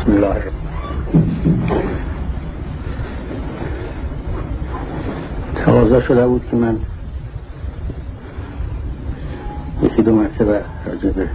[0.00, 0.52] بسم الله الرحمن
[5.54, 6.76] تقاضا شده بود که من
[9.82, 11.28] یکی دو مرتبه راجع به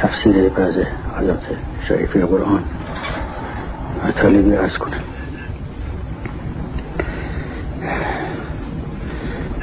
[0.00, 0.74] تفسیر بعض
[1.18, 1.42] آیات
[1.88, 2.64] شریفه قرآن
[4.08, 5.00] مطالبی ارز کنم.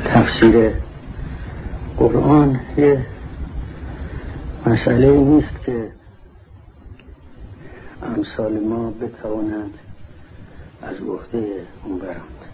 [0.05, 0.71] تفسیر
[1.97, 3.05] قرآن یه
[4.65, 5.91] مسئله نیست که
[8.31, 9.73] امثال ما بتوانند
[10.81, 12.45] از عهده اون برند.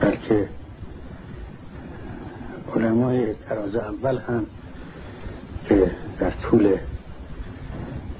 [0.00, 0.48] بلکه
[2.76, 4.46] علمای تراز اول هم
[5.68, 6.78] که در طول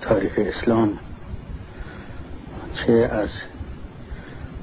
[0.00, 0.98] تاریخ اسلام
[2.74, 3.28] چه از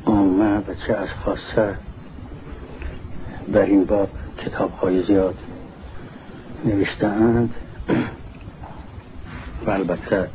[0.05, 1.76] عامه و چه از خاصه
[3.48, 5.35] بر این باب کتاب های زیاد
[6.65, 7.55] نوشتهاند
[9.68, 10.29] و البته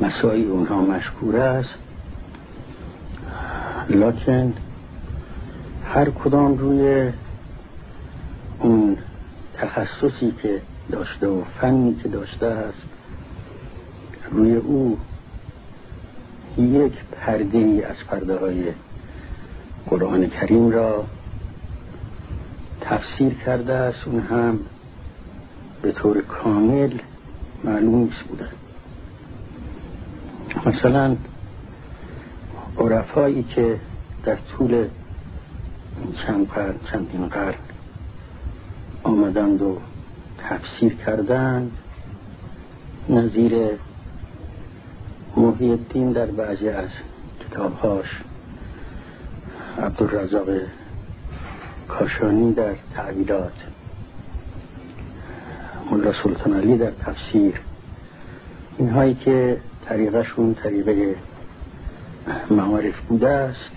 [0.00, 1.74] مسایی اونها مشکور است.
[3.88, 4.54] لکن
[5.84, 7.12] هر کدام روی
[8.60, 8.96] اون
[9.54, 12.82] تخصصی که داشته و فنی که داشته است
[14.30, 14.98] روی او
[16.58, 18.64] یک پرده ای از پرده های
[19.90, 21.04] قرآن کریم را
[22.80, 23.98] تفسیر کرده است.
[24.06, 24.60] اون هم
[25.82, 26.90] به طور کامل
[27.64, 28.48] معلوم بوده.
[30.66, 31.16] مثلا
[32.78, 33.80] عرفایی که
[34.24, 34.88] در طول
[36.26, 37.54] چند قرن چندین قرن
[39.02, 39.78] آمدند و
[40.38, 41.78] تفسیر کردند
[43.08, 43.70] نظیر
[45.36, 46.88] محی الدین در بعضی از
[47.40, 48.06] کتابهاش
[49.78, 50.48] عبدالرزاق
[51.88, 53.52] کاشانی در تعویلات.
[55.98, 57.54] ملا سلطان علی در تفسیر.
[58.78, 61.14] اینهایی که طریقشون طریقه
[62.50, 63.70] معارف بوده است.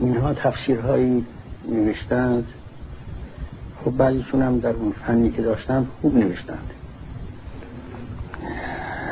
[0.00, 1.26] اینها تفسیرهایی
[1.68, 2.46] نوشتند.
[3.84, 6.70] خب بعضیشون هم در اون فنی که داشتند خوب نوشتند.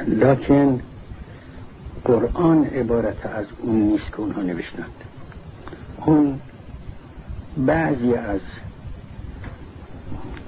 [0.09, 0.81] لکن
[2.05, 4.93] قرآن عبارت از اون نیست که اونها نوشتند.
[6.07, 6.41] اون
[7.57, 8.41] بعضی از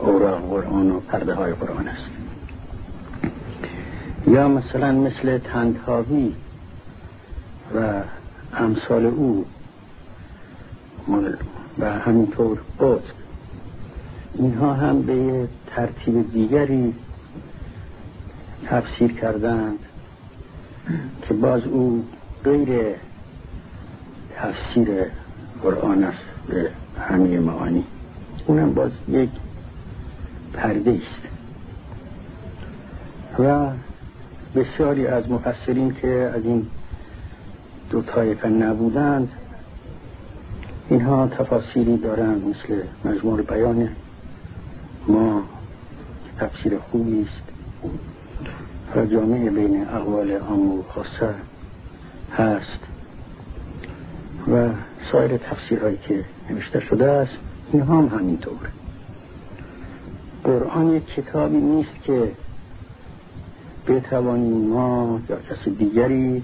[0.07, 2.11] اوراق قرآن و پرده های قرآن است.
[4.27, 6.33] یا مثلا مثل تندهاوی
[7.75, 8.03] و
[8.55, 9.45] امثال او
[11.79, 13.03] و همینطور بود
[14.35, 16.95] اینها هم به ترتیب دیگری
[18.65, 19.79] تفسیر کردند
[21.23, 22.05] که باز او
[22.45, 22.95] غیر
[24.37, 24.89] تفسیر
[25.63, 27.85] قرآن است به همه معانی.
[28.47, 29.31] اونم باز یک
[30.57, 31.29] پرده است.
[33.39, 33.71] و
[34.55, 36.67] بسیاری از مفسرین که از این
[37.91, 39.33] دو طایفه نبودند
[40.89, 43.89] اینها تفاسیری دارند مثل مجموع بیان
[45.09, 45.43] ما
[46.39, 47.43] تفسیر خوبی است
[48.97, 51.35] و جامعه بین اقوال عام و خاصه
[52.37, 52.79] هست.
[54.53, 54.69] و
[55.13, 57.39] سایر تفسیرهایی که نوشته شده است
[57.73, 58.69] اینها هم همینطور.
[60.47, 62.33] قرآن یک کتابی نیست که
[63.89, 66.43] بتوانیم ما یا کسی دیگری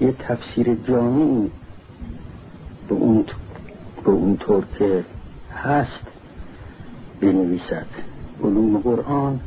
[0.00, 1.50] یه تفسیر جامعی
[2.88, 3.24] به اون
[4.04, 5.04] به اون طور که
[5.54, 6.06] هست
[7.20, 7.86] بنویسد.
[8.44, 9.40] علوم قرآن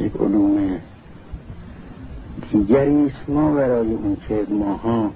[0.00, 0.78] یک علوم
[2.52, 3.28] دیگری است.
[3.28, 5.10] ما برای اون که ماها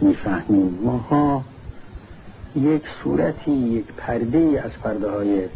[0.00, 1.44] می‌فهمیم ماها
[2.56, 5.48] یک صورتی یک پرده از پرده های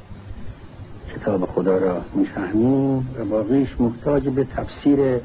[1.16, 5.20] کتاب خدا را می‌فهمیم و باقیش محتاج به تفسیر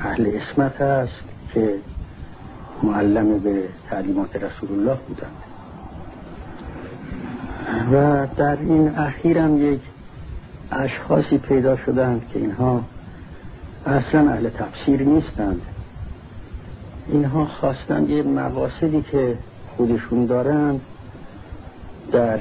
[0.00, 1.24] اهل اسمت است
[1.54, 1.74] که
[2.82, 5.36] معلم به تعلیمات رسول الله بودند.
[7.92, 9.80] و در این اخیرم یک
[10.72, 12.84] اشخاصی پیدا شدند که اینها
[13.86, 15.60] اصلا اهل تفسیر نیستند.
[17.08, 19.38] اینها خواستند یه مقاصدی که
[19.76, 20.80] خودشون دارند
[22.12, 22.40] در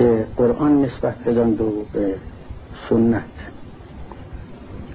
[0.00, 2.14] به قرآن نسبت بدند و به
[2.88, 3.22] سنت.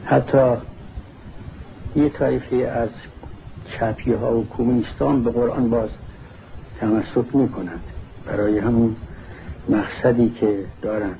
[0.05, 0.53] حتی
[1.95, 2.89] یه طایفه از
[3.67, 5.89] چپی ها و کمونیستان به قرآن باز
[6.79, 7.83] تمسک می کنند
[8.25, 8.95] برای همون
[9.69, 11.19] مقصدی که دارند.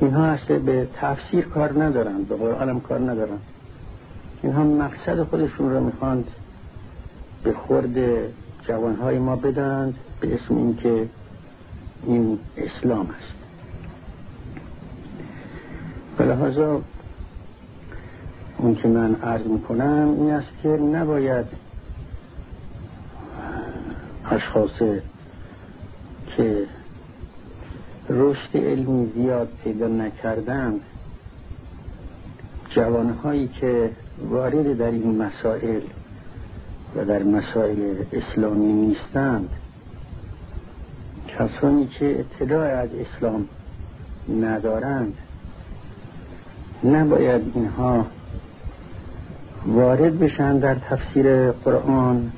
[0.00, 3.42] اینها اصلا به تفسیر کار ندارند به قرآن هم کار ندارند.
[4.42, 6.24] اینها مقصد خودشون را می‌خواند
[7.42, 7.96] به خورد
[8.68, 11.08] جوانهای ما بدند به اسم اینکه
[12.06, 13.44] این اسلام است.
[16.20, 16.82] لحاظا
[18.58, 21.46] اون که من عرض می‌کنم این است که نباید
[24.30, 24.82] اشخاص
[26.36, 26.66] که
[28.08, 30.80] رشد علمی زیاد پیدا نکردند
[32.70, 33.90] جوانهایی که
[34.30, 35.80] وارد در این مسائل
[36.96, 39.50] و در مسائل اسلامی نیستند
[41.38, 43.48] کسانی که اطلاع از اسلام
[44.40, 45.14] ندارند
[46.84, 48.06] نباید اینها
[49.66, 52.32] وارد بشن در تفسیر قرآن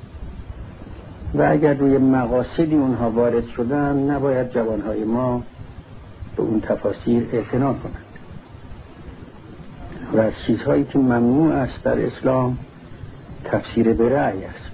[1.35, 5.43] و اگر روی مقاصدی اونها وارد شدن نباید جوانهای ما
[6.37, 8.05] به اون تفاسیر اعتنا کنند.
[10.13, 12.59] و از چیزهایی که ممنوع است در اسلام
[13.45, 14.66] تفسیر به رأی است.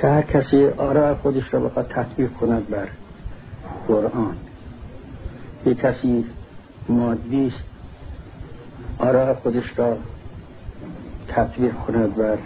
[0.00, 2.88] که هر کسی آراء خودش را بخواد تطبیق کند بر
[3.88, 4.36] قرآن.
[5.66, 6.24] یک کسی
[6.88, 7.64] مادی است
[8.98, 9.96] آراء خودش را
[11.28, 12.38] تطبیق کند بر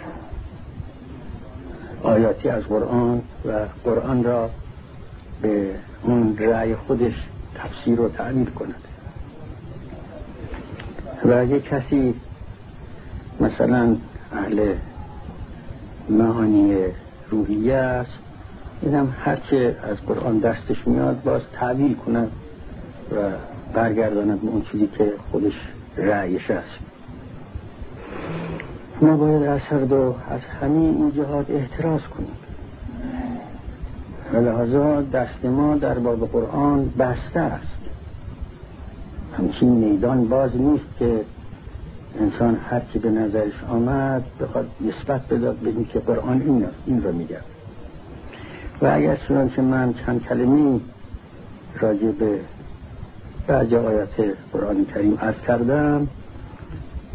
[2.03, 4.49] آیاتی از قرآن و قرآن را
[5.41, 7.13] به اون رأی خودش
[7.55, 8.75] تفسیر و تعبیر کند.
[11.25, 12.15] و یک کسی
[13.39, 13.95] مثلا
[14.31, 14.75] اهل
[16.09, 16.75] معانی
[17.29, 18.11] روحیه است
[18.81, 22.31] این هم هرچه از قرآن دستش میاد باز تعبیر کند
[23.11, 23.15] و
[23.73, 25.53] برگرداند به اون چیزی که خودش
[25.97, 26.79] رأیش است.
[29.01, 32.35] ما باید از هر دو از همین این جهات احتراز کنیم.
[34.33, 37.77] و لحاظا دست ما در باب قرآن بسته است.
[39.37, 41.21] همچین میدان باز نیست که
[42.19, 47.11] انسان هر کی به نظرش آمد بخواد نسبت بداد به که قرآن این, این رو
[47.11, 47.39] میگه.
[48.81, 50.81] و اگر چنانچه من چند کلمی
[51.79, 52.39] راجع به
[53.47, 56.07] بعض آیات قرآن کریم از کردم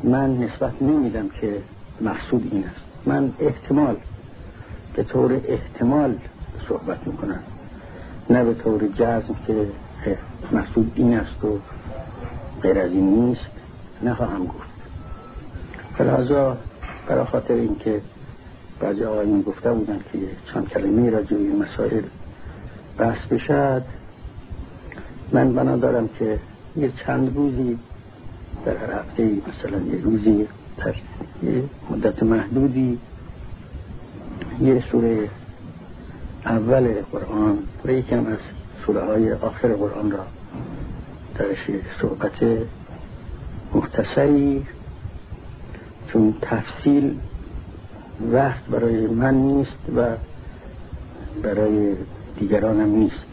[0.05, 1.59] من نسبت نمیدم که
[2.01, 3.07] مقصود این است.
[3.07, 3.97] من احتمال
[4.95, 6.15] به طور احتمال
[6.69, 7.41] صحبت می‌کنم.
[8.31, 9.67] نه به طور جزم که
[10.53, 11.59] مقصود این است و
[12.63, 13.51] غیر از این نیست.
[14.03, 14.68] نخواهم گفت.
[15.99, 16.57] فلحظا
[17.09, 18.01] برای خاطر اینکه
[18.81, 20.19] بعضی آقایون گفته بودن که
[20.53, 22.03] چند کلمه را جوی مسائل
[22.99, 23.83] بحث بشد.
[25.33, 26.39] من بنا دارم که
[26.77, 27.79] یه چند روزی
[28.65, 30.95] در هر هفته مثلا یه روزی در
[31.43, 32.99] یه مدت محدودی
[34.61, 35.29] یه سوره
[36.47, 38.39] اول قرآن و یکم از
[38.87, 40.27] سوره های آخر قرآن را
[41.39, 41.71] درش
[42.01, 42.67] صحبت
[43.75, 44.67] مختصری
[46.13, 47.19] چون تفصیل
[48.33, 50.07] وقت برای من نیست و
[51.43, 51.97] برای
[52.39, 53.27] دیگرانم نیست.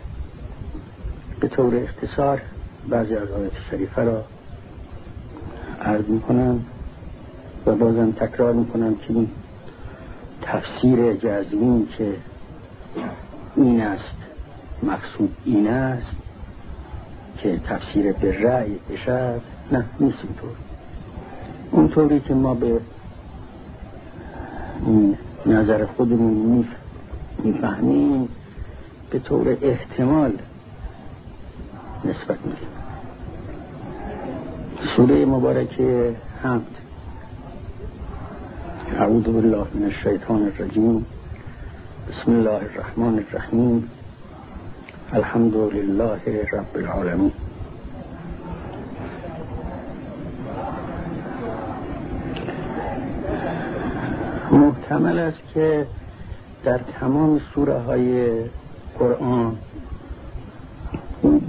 [1.39, 2.41] به طور اختصار
[2.89, 4.23] بعضی از آیات شریفه را
[5.81, 6.65] عرض می‌کنم
[7.65, 9.29] و بازم تکرار می‌کنم که این
[10.41, 12.13] تفسیر جزمی که
[13.55, 14.15] این است
[14.83, 16.15] مقصود این است
[17.37, 19.41] که تفسیر به رأی بشد
[19.71, 20.64] نه نیست اینطور.
[21.75, 22.79] اونطوری که ما به
[25.45, 26.65] نظر خودمون
[27.43, 28.29] می‌فهمیم
[29.09, 30.31] به طور احتمال
[32.05, 32.67] نسبت میدیم
[34.95, 36.61] سوره مبارکه حمد
[38.99, 41.05] اعوذ بالله من الشیطان الرجیم.
[42.09, 43.89] بسم الله الرحمن الرحیم.
[45.13, 46.19] الحمد لله
[46.53, 47.31] رب العالمین.
[54.85, 55.85] محتمل است که
[56.63, 58.31] در تمام سوره های
[58.99, 59.57] قرآن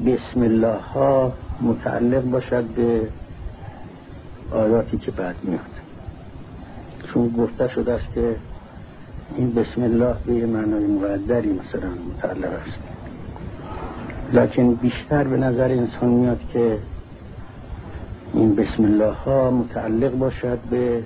[0.06, 3.08] بسم الله ها متعلق باشد به
[4.50, 5.60] آیاتی که بعد میاد.
[7.12, 8.36] چون گفته شده است که
[9.36, 12.78] این بسم الله به معنای مقدری مثلا متعلق است.
[14.32, 16.78] لکن بیشتر به نظر انسان میاد که
[18.34, 21.02] این بسم الله ها متعلق باشد به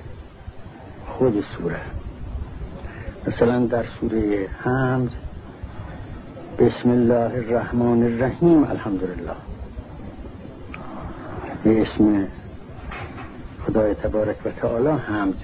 [1.18, 1.80] خود سوره.
[3.26, 5.10] مثلا در سوره حمد
[6.58, 9.32] بسم الله الرحمن الرحیم الحمدلله.
[11.64, 12.26] به اسم
[13.66, 15.34] خدای تبارک و تعالی حمد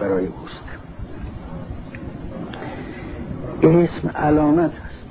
[0.00, 0.64] برای اوست.
[3.62, 5.08] اسم علامت است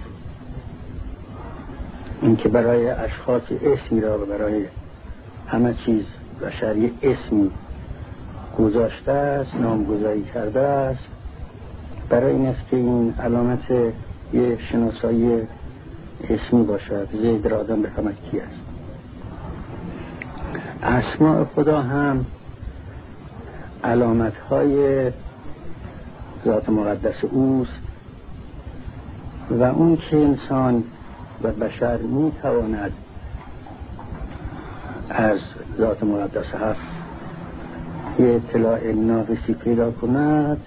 [2.21, 4.65] اینکه برای اشخاص اسمی را و برای
[5.47, 6.05] همه چیز
[6.41, 7.51] بشری اسمی
[8.57, 11.16] گذاشته است نامگذاری کرده است.
[12.09, 13.71] برای این است که این علامت
[14.33, 15.47] یه شناسایی
[16.29, 17.89] اسمی باشد زید را آدم به
[18.31, 18.61] کی است.
[20.83, 22.25] اسماء خدا هم
[23.83, 25.11] علامت های
[26.45, 27.71] ذات مقدس اوست
[29.49, 30.83] و اون که انسان
[31.43, 32.91] و بشر می تواند
[35.09, 35.39] از
[35.77, 36.79] ذات مقدس هست
[38.19, 40.61] یه اطلاع ناقصی پیدا کند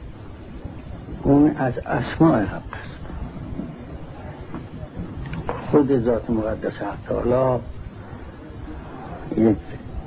[1.23, 3.01] اون از اسماع حق است.
[5.71, 7.61] خود ذات مقدس حق تعالی
[9.37, 9.57] یک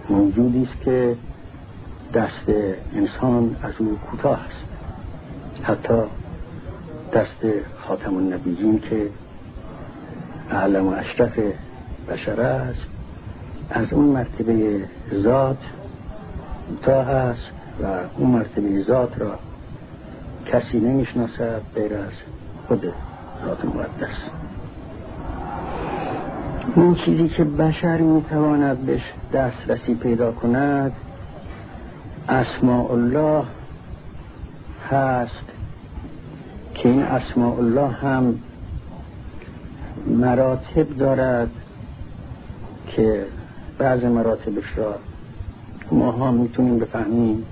[0.09, 1.15] موجودی است که
[2.13, 2.49] دست
[2.93, 4.65] انسان از او کوتاه است.
[5.63, 6.03] حتی
[7.13, 7.45] دست
[7.87, 9.09] خاتم النبیین که
[10.51, 11.39] اعلم و اشرف
[12.09, 12.85] بشر است
[13.69, 14.85] از اون مرتبه
[15.23, 15.57] ذات
[16.69, 17.51] کوتاه است
[17.83, 17.85] و
[18.17, 19.39] اون مرتبه ذات را
[20.45, 22.11] کسی نمی‌شناسد غیر از
[22.67, 22.85] خود
[23.45, 24.29] ذات مقدس.
[26.75, 29.01] اون چیزی که بشر می‌تواند بهش
[29.33, 30.91] دسترسی پیدا کند
[32.29, 33.43] اسماء الله
[34.89, 35.45] هست.
[36.73, 38.39] که این اسماء الله هم
[40.07, 41.49] مراتب دارد
[42.87, 43.25] که
[43.77, 44.95] بعض مراتبش را
[45.91, 47.45] ما ها می‌تونیم بفهمیم.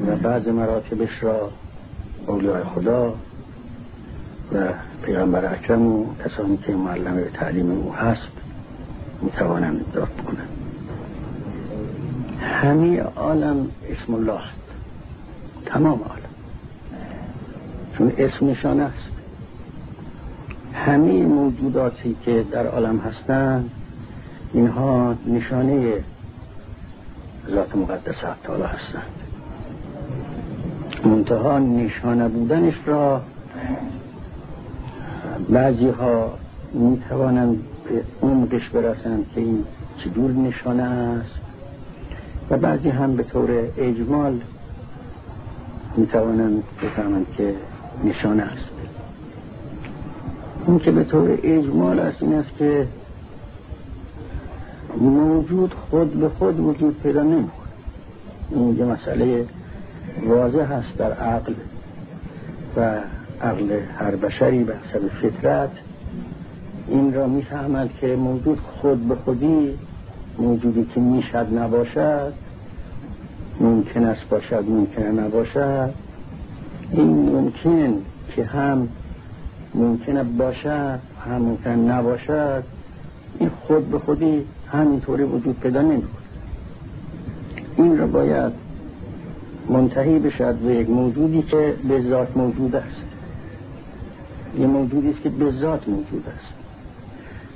[0.00, 1.50] و بعض مراتبش را
[2.26, 3.14] اولیاء خدا
[4.52, 4.68] و
[5.02, 8.28] پیغمبر اکرم و کسانی که معلم تعلیم او هست
[9.22, 10.48] می‌توانند ادراک کنند.
[12.40, 14.60] همه عالم اسم الله است.
[15.66, 16.34] تمام عالم.
[17.98, 19.10] چون اسم نشان است.
[20.74, 23.70] همه موجوداتی که در عالم هستند
[24.52, 25.92] اینها نشانه
[27.50, 29.23] ذات مقدس تعالی هستند.
[31.04, 33.20] منتها نشانه بودنش را
[35.48, 36.30] بعضی ها
[36.72, 39.64] می توانند به عمقش برسند که این
[40.04, 41.40] چجور نشانه است.
[42.50, 44.40] و بعضی هم به طور اجمال
[45.96, 47.54] می توانند بفهمند که
[48.04, 48.70] نشانه است.
[50.66, 52.86] اون که به طور اجمال است این است که
[55.00, 57.48] موجود خود به خود وجود پیدا نمی‌کنه
[58.50, 59.46] این یه مسئله
[60.22, 61.52] واضح هست در عقل
[62.76, 63.00] و
[63.42, 65.70] عقل هر بشری به حسب فطرت
[66.88, 69.78] این را می‌فهمد که موجود خود به خودی
[70.38, 72.32] موجودی که می‌شد نباشد
[73.60, 75.90] ممکن است باشد ممکن نباشد.
[76.90, 78.02] این ممکن
[78.36, 78.88] که هم
[79.74, 82.64] ممکن باشد هم ممکن نباشد
[83.38, 86.08] این خود به خودی همینطوری وجود پیدا نمی‌کنه
[87.76, 88.63] این را باید
[89.68, 93.06] منتهی بشد به یک موجودی که به ذات موجود است.
[94.58, 96.54] یه موجودی است که به ذات موجود است.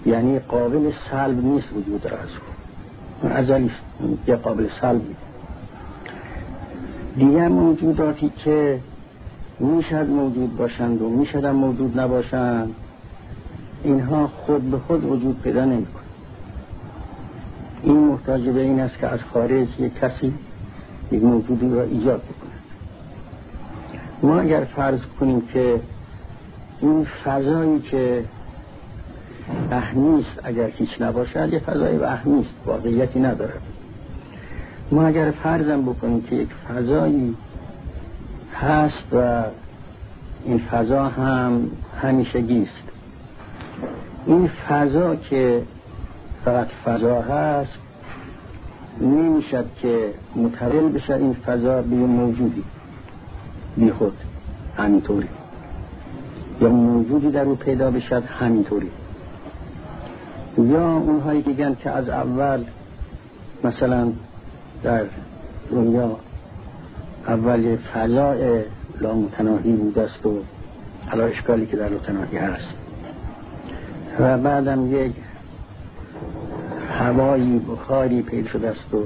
[0.07, 2.29] یعنی قابل سلب نیست وجود از
[3.23, 3.29] او.
[3.29, 3.71] ازلی
[4.27, 5.15] یه قابل سلبی.
[7.17, 8.79] دیگر موجوداتی که
[9.61, 12.75] می‌شد موجود باشند و می‌شد موجود نباشند
[13.85, 16.05] اینها خود به خود وجود پیدا نمی‌کنند.
[17.83, 20.33] این محتاج به این است که از خارج یک کسی
[21.13, 22.51] یک موجودی را ایجاد بکنه.
[24.23, 25.81] ما اگر فرض کنیم که
[26.81, 28.25] این فضایی که
[29.71, 33.63] وهمیست اگر هیچ نباشد یه فضای وهمیست واقعیتی ندارد
[34.91, 37.37] ما اگر فرضم بکنیم که یک فضایی
[38.55, 39.43] هست و
[40.45, 41.71] این فضا هم
[42.03, 42.89] همیشگی است.
[44.27, 45.63] این فضا که
[46.45, 47.79] فقط فضا هست
[49.01, 52.65] نمی‌شد که متحول بشه این فضا به موجودی
[53.77, 54.17] بی خود
[54.77, 55.29] همینطوری.
[56.61, 58.91] یا موجودی در او پیدا بشد همینطوری.
[60.59, 62.65] یا اونهایی که گن که از اول
[63.65, 64.13] مثلا
[64.83, 65.05] در
[65.71, 66.17] دنیا
[67.29, 68.63] اول فضاء
[69.01, 70.43] لامتناهی بوده است و
[71.09, 72.75] حالا اشکالی که در لامتناهی هست.
[74.21, 75.13] و بعدم یک
[76.99, 79.05] هوایی بخاری پیدا شده است و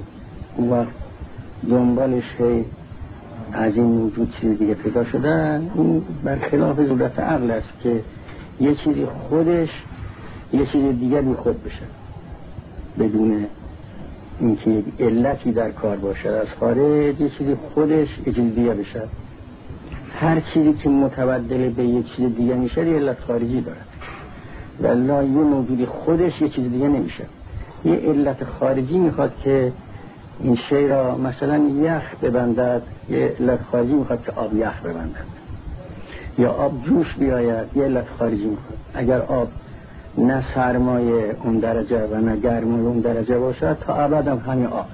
[0.57, 0.89] اون وقت
[1.71, 2.25] دنبالش
[3.53, 8.01] از این موجود چیز دیگه پیدا شده این برخلاف ضرورت عقل است که
[8.61, 9.69] یه چیزی خودش
[10.53, 11.83] یه چیز دیگه بی خود بشه.
[12.99, 13.47] بدون
[14.41, 19.03] اینکه یک علتی در کار باشد از خارج یه چیزی خودش یه چیز دیگه بشه.
[20.15, 23.87] هر چیزی که متبدل به یک چیز دیگه میشه یه علت خارجی دارد
[24.81, 27.25] ولی یه موجودی خودش یه چیز دیگه نمیشه.
[27.85, 29.73] یه علت خارجی می‌خواد که
[30.41, 35.33] این شی را مثلا یخ ببندد یه علت خارجی می‌خواد که آب یخ ببندد.
[36.39, 38.79] یا آب جوش بیاید یه علت خارجی می‌خواد.
[38.95, 39.49] اگر آب
[40.19, 44.87] نه سرمایه اون درجه و نه گرمای اون درجه باشد تا ابد هم همین آب.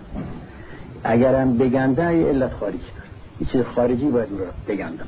[1.05, 2.79] اگرم بگنده ای علت خارجی.
[2.79, 5.07] داره این چیز خارجی باید رو بگندم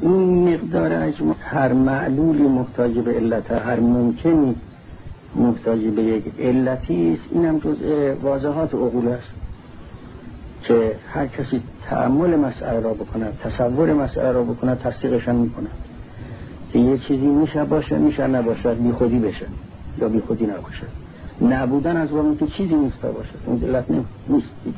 [0.00, 4.56] این مقدار اجماع هر معلولی محتاج به علت هر ممکنی
[5.34, 7.22] محتاج به یک علتی است.
[7.32, 9.30] اینم جزء واضحات عقول است
[10.62, 15.70] که هر کسی تعمل مسئله را بکند تصور مسئله را بکند تصدیقشان می‌کند.
[16.72, 19.46] که یه چیزی میشه باشه میشه نباشد بی خودی بشه
[19.98, 20.86] یا بی خودی نباشه
[21.42, 23.30] نبودن از واقعی که چیزی نیست باشه.
[23.46, 23.84] اون دلت
[24.28, 24.74] نیست هیچ.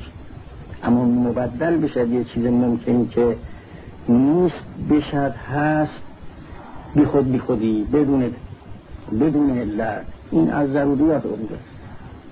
[0.82, 3.36] اما مبدل بشه یه چیز ممکنی که
[4.08, 6.02] نیست بشد هست
[6.94, 8.30] بی خود بی خودی بدون
[9.20, 10.06] بدون علت.
[10.30, 11.76] این از ضروریات عمده است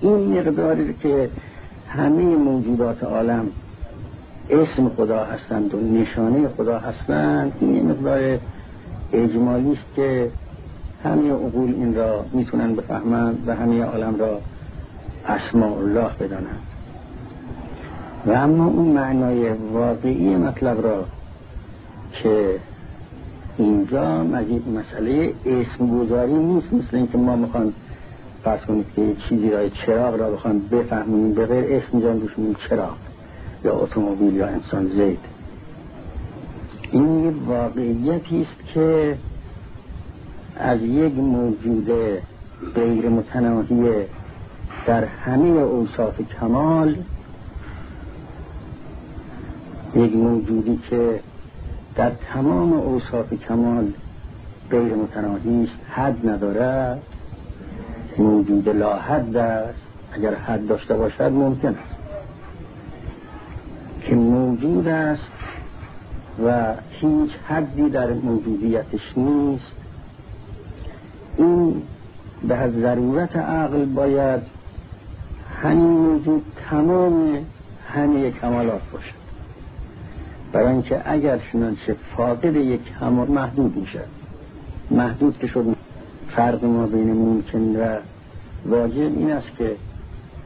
[0.01, 1.29] این مقداری که
[1.89, 3.47] همه موجودات عالم
[4.49, 8.39] اسم خدا هستند و نشانه خدا هستند این مقدار
[9.13, 10.29] اجمالی است که
[11.03, 14.39] همه عقول این را می‌تونن بفهمند و همه عالم را
[15.27, 16.61] اسماء الله بدانند.
[18.25, 21.05] و اما اون معنای واقعی مطلب را
[22.23, 22.59] که
[23.57, 27.73] اینجا مسئله اسم گذاری نیست مثل اینکه ما می‌خوان
[28.45, 32.95] فرض کنید که چیزی را چراغ را بخوان بفهمیم به غیر اسم جان روش چراغ
[33.63, 35.19] یا اتومبیل یا انسان زید.
[36.91, 39.17] این یه واقعیتی است که
[40.59, 41.91] از یک موجود
[42.75, 44.05] غیر متناهی
[44.85, 46.95] در همه اوصاف کمال
[49.95, 51.19] یک موجودی که
[51.95, 53.91] در تمام اوصاف کمال
[54.71, 57.01] غیر متناهی است حد ندارد.
[58.21, 59.79] موجود لا حد است.
[60.11, 61.95] اگر حد داشته باشد ممکن است.
[64.01, 65.31] که موجود است
[66.45, 69.71] و هیچ حدی در موجودیتش نیست.
[71.37, 71.81] این
[72.47, 74.41] به ضرورت عقل باید
[75.61, 77.45] همین موجود تمام
[77.87, 79.25] همه کمالات باشد.
[80.51, 83.99] برای اینکه اگر چنانچه فاقد یک کمال محدود میشه
[84.91, 85.75] محدود که شد
[86.35, 87.97] فرق ما بین ممکن و
[88.65, 89.75] واجب این است که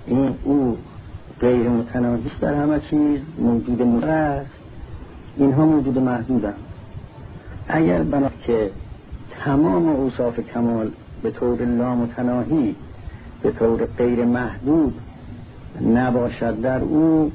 [0.05, 0.77] این او
[1.39, 4.49] غیر است در همه چیز موجود است
[5.37, 6.53] اینها موجود محدودند.
[7.67, 8.71] اگر بنا که
[9.45, 10.91] تمام اوصاف کمال
[11.23, 12.75] به طور لامتناهی
[13.41, 14.93] به طور غیر محدود
[15.93, 17.31] نباشد در او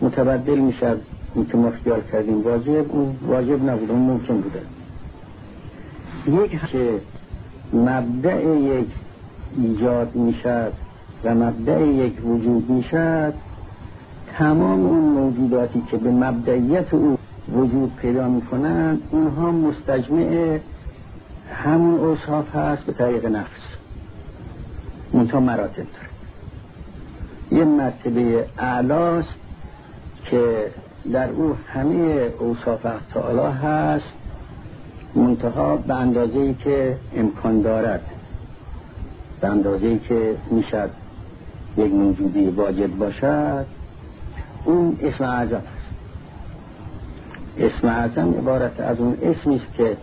[0.00, 1.00] متبدل می‌شد
[1.34, 2.42] این که ما خیال کردیم.
[2.42, 4.60] واجب اون واجب نبود اون ممکن بوده.
[6.44, 7.00] یک که
[7.72, 8.88] مبدع یک
[9.56, 10.72] ایجاد می‌شد
[11.24, 13.34] و مبدع یک وجود می‌شد
[14.38, 17.18] تمام اون موجوداتی که به مبدعیت او
[17.54, 20.58] وجود پیدا می‌کنند اونها مستجمع
[21.64, 23.60] همون اوصاف هست به طریق نفس.
[25.12, 26.12] منتها مراتب داره.
[27.50, 29.34] یه مرتبه اعلاست
[30.24, 30.66] که
[31.12, 34.12] در او همه اوصاف تعالی هست
[35.14, 38.00] منتها به اندازه ای که امکان دارد.
[39.42, 40.90] به اندازه که می‌شد
[41.76, 43.66] یک موجودی واجب باشد
[44.64, 45.82] اون اسم اعظم است.
[47.58, 49.96] اسم اعظم عبارت از اون اسمی است که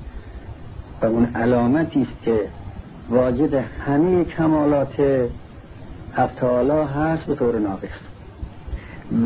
[1.01, 2.39] و اون علامتی است که
[3.09, 3.53] واجد
[3.85, 5.27] همه کمالات
[6.13, 6.43] حق
[6.95, 7.87] هست به طور ناقص.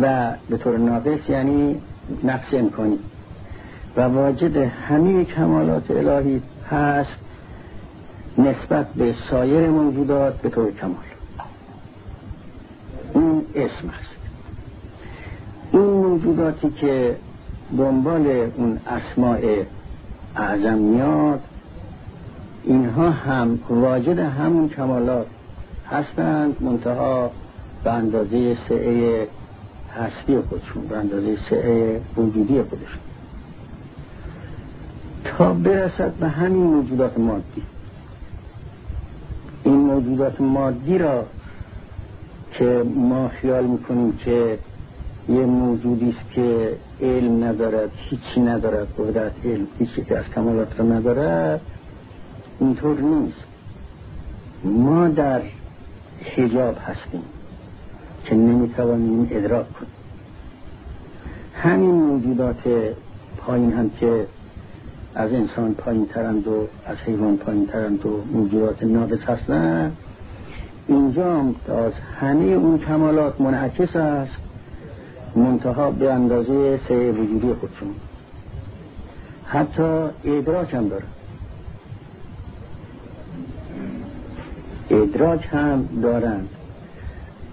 [0.02, 1.82] و به طور ناقص یعنی
[2.23, 2.99] نقص امکانی.
[3.97, 7.12] و واجد همه کمالات الهی هست
[8.38, 10.96] نسبت به سایر موجودات به طور کمال.
[13.13, 14.17] اون اسم است.
[15.72, 17.15] این موجوداتی که
[17.78, 19.39] دنبال اون اسماع
[20.36, 21.39] اعظم میاد
[22.63, 25.28] اینها هم واجد همون کمالات
[25.89, 27.32] هستند منتها
[27.84, 29.28] به اندازه سعه
[29.98, 33.00] هستی خودشون به اندازه سعه وجودی خودشون.
[35.26, 37.63] تا برسد به همین موجودات مادی این
[39.93, 41.25] موجودات مادی را
[42.51, 44.58] که ما خیال می‌کنیم که
[45.29, 50.86] یه موجودی است که علم ندارد هیچی ندارد قدرت علم هیچی که از کمالات را
[50.86, 51.62] ندارد
[52.60, 53.43] اینطور نیست.
[54.63, 55.41] ما در
[56.36, 57.23] حجاب هستیم
[58.25, 59.91] که نمی‌توانیم ادراک کنیم.
[61.56, 62.63] همین موجودات
[63.38, 64.27] پایین هم که
[65.15, 69.97] از انسان پایین ترند و از حیوان پایین ترند و موجودات ناقص هستند
[70.88, 74.36] اینجا از همه اون کمالات منعکس است.
[75.36, 77.95] منتها به اندازه سه وجودی خودشون.
[79.45, 79.84] حتی
[80.26, 81.04] ادراک هم داره.
[84.89, 86.49] ادراک هم دارند.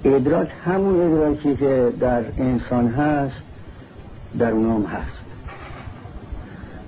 [0.04, 3.42] ادراک همون ادراکی که در انسان هست
[4.38, 5.19] در اونام هست.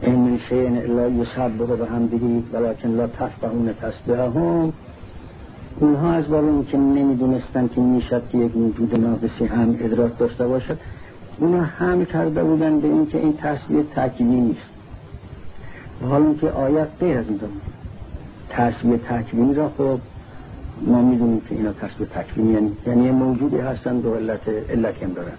[0.03, 4.73] این من شیئن الا یسبه به هم بگید ولیکن لا تفقهون تسبیحهم.
[5.81, 10.79] اونها از باب که نمی‌دونستن که می‌شد که یک موجود ناقصی هم ادراک داشته باشد
[11.39, 14.61] اونها هم کرده بودن به اینکه این تصویر تکیلی نیست.
[16.09, 17.41] حالا که آیت غیر از این
[18.51, 19.99] تصویر تکوینی را خب
[20.87, 25.33] ما می‌دونیم که اینا تصویر تکوینی یعنی یعنی موجودی هستن دو علت علت هم دارن.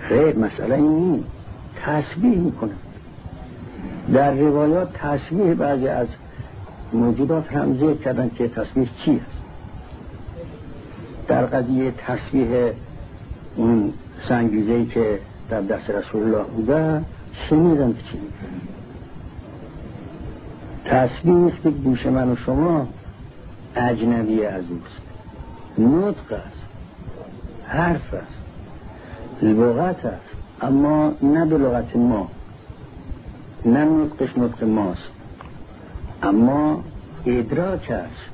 [0.00, 1.24] خیر مسئله این نیست.
[1.84, 2.76] تصویر می‌کنن.
[4.14, 6.08] در روایات تصویر بعضی از
[6.92, 9.40] موجودات هم ذکر کردن که تصویر چی است.
[11.28, 12.72] در قضیه تصویر
[13.56, 13.92] اون
[14.28, 15.18] سنگیزه که
[15.50, 17.02] در دست رسول الله بوده
[17.48, 18.18] شنیدن که چی؟
[20.84, 22.88] تصویر که گوش من و شما
[23.76, 25.00] اجنبی از اوست.
[25.78, 26.60] نطق است.
[27.66, 28.40] حرف است.
[29.42, 30.30] لغت است.
[30.62, 32.28] اما نه به لغت ما.
[33.64, 35.10] نه نطقش نطق ماست.
[36.22, 36.84] اما
[37.26, 38.30] ادراک است.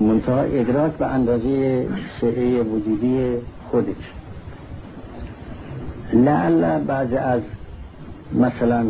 [0.00, 1.86] منتها ادراک به اندازه
[2.20, 3.36] صحه وجودی
[3.70, 3.94] خودش.
[6.12, 7.42] لعل بعض از
[8.32, 8.86] مثلا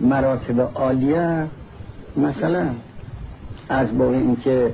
[0.00, 1.46] مراتب عالیه
[2.16, 2.66] مثلا
[3.68, 4.72] از با اینکه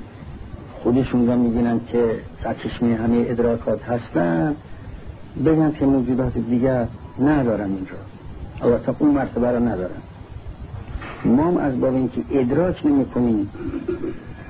[0.83, 4.57] خودشون را می‌بینن که سرچشمه همه ادراکات هستن
[5.44, 6.87] بگن که موجودات دیگر
[7.20, 8.10] ندارن اینجا.
[8.62, 10.03] البته اون مرتبه را ندارن
[11.25, 13.51] ما از باب اینکه ادراک نمی کنیم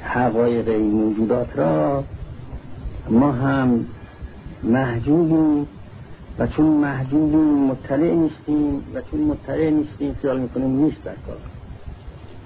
[0.02, 2.04] حقایق این موجودات را
[3.10, 3.86] ما هم
[4.62, 5.66] محجوبیم
[6.38, 11.36] و چون محجوبیم مطلع نیستیم و چون مطلع نیستیم خیال می‌کنیم نیست در کار.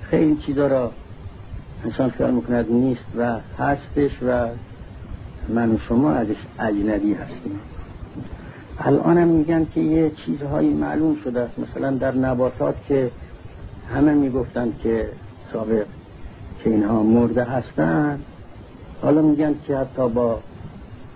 [0.03, 0.91] خیلی چیزا را
[1.85, 4.49] انسان خیال می‌کند نیست و هستش و
[5.49, 7.61] من و شما ازش اجنبی هستیم.
[8.79, 11.59] الان هم میگن که یه چیزهایی معلوم شده است.
[11.59, 13.11] مثلا در نباتات که
[13.95, 15.09] همه می‌گفتن که
[15.53, 15.87] سابق
[16.65, 18.21] که اینها مرده هستن
[19.03, 20.41] حالا میگن که حتی با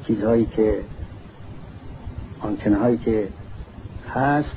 [0.07, 0.81] چیزهایی که
[2.41, 3.29] آنتنهایی که
[4.15, 4.57] هست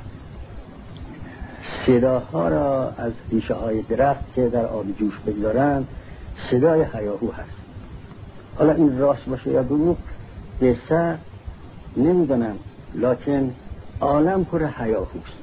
[1.85, 5.87] صداها را از ریشه های درخت که در آب جوش بگذارند
[6.51, 7.57] صدای حیاهو هست.
[8.57, 9.97] حالا این راست باشه یا دروغ
[10.59, 11.17] به سر
[11.97, 12.55] نمی‌دانم
[12.95, 13.53] لکن
[14.01, 15.41] عالم پر حیاهوست.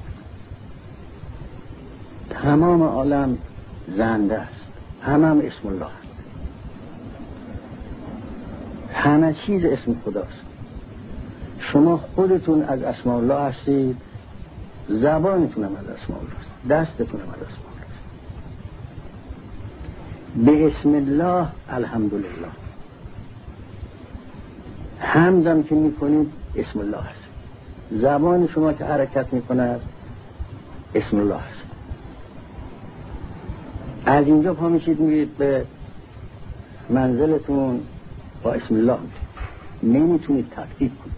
[2.29, 3.37] تمام عالم
[3.97, 4.61] زنده است.
[5.01, 5.93] همه هم اسم الله است.
[8.93, 10.45] همه چیز اسم خداست
[11.59, 13.97] شما خودتون از اسم الله هستید
[14.89, 18.03] زبانتون هم از اسم الله است دستتون هم از اسم الله است.
[20.45, 22.47] به اسم الله الحمدلله.
[24.99, 27.18] حمدم که می‌کنید اسم الله است.
[27.91, 29.81] زبان شما که حرکت می‌کند
[30.95, 31.59] اسم الله است.
[34.05, 35.65] از اینجا پا میشید میرید به
[36.89, 37.81] منزلتون
[38.43, 38.97] با اسم الله
[39.83, 41.15] نمی‌تونید تکتیب کنید.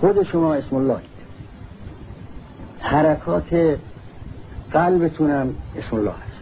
[0.00, 0.98] خود شما اسم الله
[2.80, 3.78] حرکات
[4.72, 6.40] قلبتونم اسم الله است.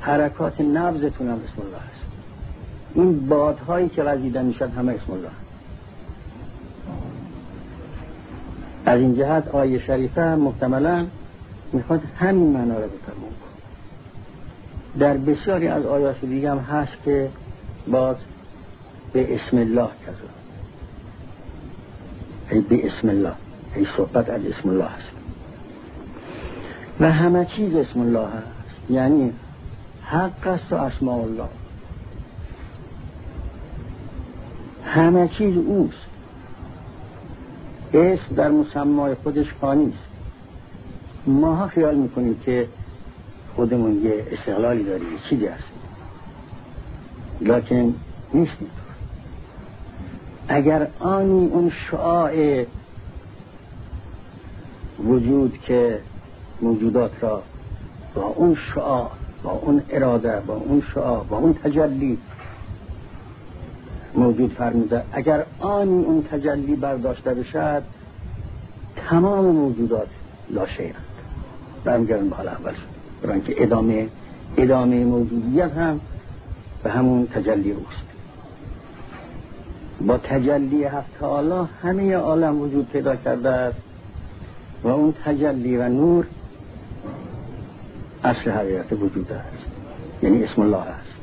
[0.00, 2.04] حرکات نبزتونم اسم الله است.
[2.94, 5.30] این بادهایی که وزیده میشن همه اسم الله
[8.86, 11.06] از این جهت آیه شریفه محتملا
[11.72, 13.30] می‌خواد همین معنا را بفرمون
[14.98, 17.28] در بسیاری از آیات دیگه هم هست که
[17.88, 18.16] باز
[19.12, 20.28] به اسم الله کذا
[22.50, 23.32] ای به اسم الله
[23.74, 25.10] ای صحبت از اسم الله هست
[27.00, 28.90] و همه چیز اسم الله هست.
[28.90, 29.32] یعنی
[30.02, 31.48] حق است و اسماء الله.
[34.84, 36.09] همه چیز اوست.
[37.98, 39.98] اسم در مسمای خودش فانیست
[41.26, 42.68] ماها خیال می‌کنیم که
[43.56, 45.68] خودمون یه استقلالی داریم چیزی هست
[47.40, 47.94] لکن
[48.34, 48.52] نیست.
[50.48, 52.64] اگر آنی اون شعاع
[55.04, 56.00] وجود که
[56.62, 57.42] موجودات را
[58.14, 59.10] با اون شعاع
[59.42, 62.18] با اون اراده با اون شعاع با اون تجلی
[64.14, 65.02] موجود فرموده.
[65.12, 67.82] اگر آنی اون تجلی برداشته بشد
[68.96, 70.08] تمام موجودات
[70.50, 71.10] لاشه هست
[71.84, 72.72] برمیگردن به حال اول.
[73.22, 74.08] برای که ادامه
[74.56, 76.00] ادامه موجودیت هم
[76.82, 78.10] به همون تجلی اوست.
[80.00, 83.78] با تجلی هفت حالا همه عالم وجود پیدا کرده است
[84.84, 86.26] و اون تجلی و نور
[88.24, 89.64] اصل حقیقت وجود است.
[90.22, 91.19] یعنی اسم الله است.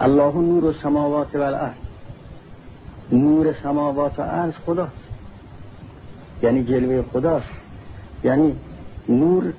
[0.00, 1.74] الله نور سماوات و الارض
[3.12, 4.92] نور سماوات و ارض خداست.
[6.42, 7.46] یعنی جلوه خداست.
[8.24, 8.54] یعنی
[9.08, 9.52] نور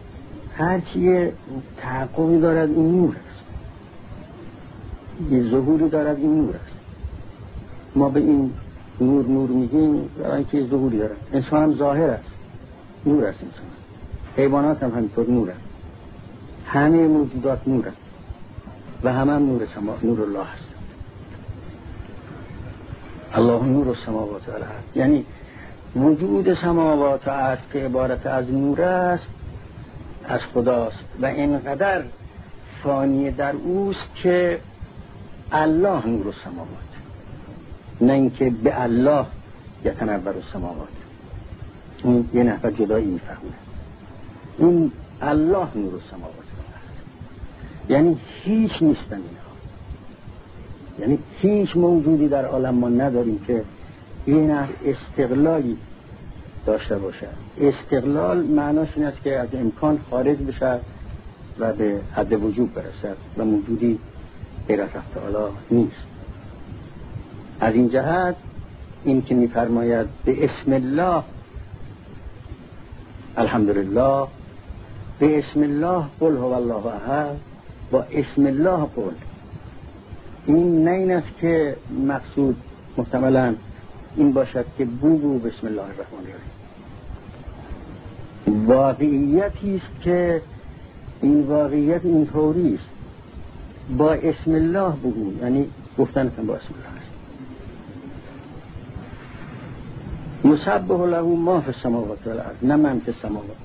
[0.58, 1.30] هرچی
[1.78, 3.46] تحققی دارد این نور است.
[5.32, 6.76] یه ظهوری دارد این نور است.
[7.96, 8.52] ما به این
[9.02, 12.32] نور نور میگیم برای اینکه ظهوری دارد انسان هم ظاهر است.
[13.06, 13.66] نور است انسان.
[14.38, 15.60] حیوانات هم همینطور نور است.
[16.66, 18.05] همه موجودات نور است.
[19.06, 19.98] و همه هم نور, سما...
[20.04, 20.66] نور الله است
[23.34, 25.26] الله نور السماوات و الارض یعنی
[25.96, 29.28] وجود سماوات و ارض که عبارت از نور است
[30.28, 31.04] از خداست.
[31.22, 32.04] و اینقدر
[32.84, 34.60] فانی در اوست که
[35.52, 36.92] الله نور السماوات.
[38.02, 39.26] نه اینکه به الله
[39.86, 40.88] یتنور السماوات.
[42.04, 43.38] این یه نفر جدایی می‌فهمه.
[44.58, 44.92] این
[45.22, 46.45] الله نور السماوات.
[47.90, 49.56] یعنی هیچ نیستن اینها
[51.00, 53.64] یعنی هیچ موجودی در عالم ما نداریم که
[54.26, 54.52] این
[54.86, 55.78] استقلالی
[56.66, 57.28] داشته باشد
[57.62, 60.80] استقلال معناش این است که از امکان خارج بشه
[61.60, 64.00] و به حد وجود برسد و موجودی
[64.68, 64.90] غیر از
[65.72, 66.06] نیست.
[67.60, 68.36] از این جهت
[69.04, 71.24] این که میفرماید به اسم الله
[73.38, 74.28] الحمدلله
[75.20, 77.38] به اسم الله قل هو الله احد
[77.92, 79.12] با اسم الله قل
[80.46, 81.76] این نه این است که
[82.08, 82.56] مقصود
[82.98, 83.56] محتملا
[84.16, 86.56] این باشد که بو بسم الله الرحمن الرحیم.
[88.68, 90.42] واقعیتی است که
[91.22, 92.90] این واقعیت اینطوری است.
[93.98, 95.70] با اسم الله بگو یعنی
[96.00, 97.06] گفتن با اسم الله است.
[100.46, 103.58] یسبح له ما فی السماوات والارض نه من فی السماوات.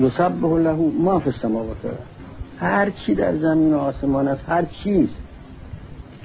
[0.00, 2.17] یسبح له ما فی السماوات والارض.
[2.60, 5.08] هر چی در زمین و آسمان است هر چیز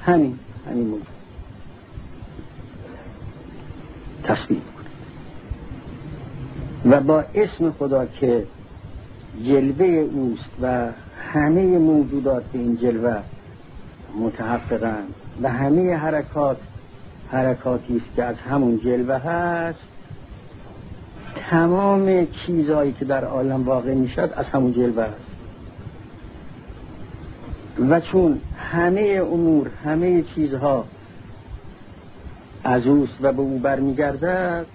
[0.02, 1.08] همین همین موجود
[4.24, 4.62] تصویر
[6.86, 8.46] و با اسم خدا که
[9.46, 10.88] جلوه اوست و
[11.34, 13.18] همه موجودات به این جلوه
[14.20, 15.04] متحققن
[15.42, 16.58] و همه حرکات
[17.32, 19.88] حرکاتی است که از همون جلوه هست
[21.50, 25.33] تمام چیزهایی که در عالم واقع می‌شد از همون جلوه هست.
[27.80, 30.86] و چون همه امور همه چیزها
[32.64, 34.66] از اوست و به او برمیگردد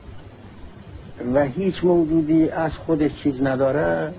[1.35, 4.15] و هیچ موجودی از خودش چیز نداره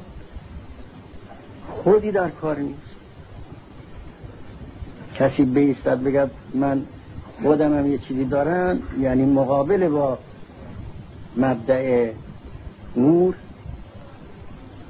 [1.83, 2.89] خودی در کار نیست
[5.15, 6.81] کسی بیستد بگد من
[7.43, 10.17] خودم هم یه چیزی دارم یعنی مقابل با
[11.37, 12.11] مبدع
[12.95, 13.35] نور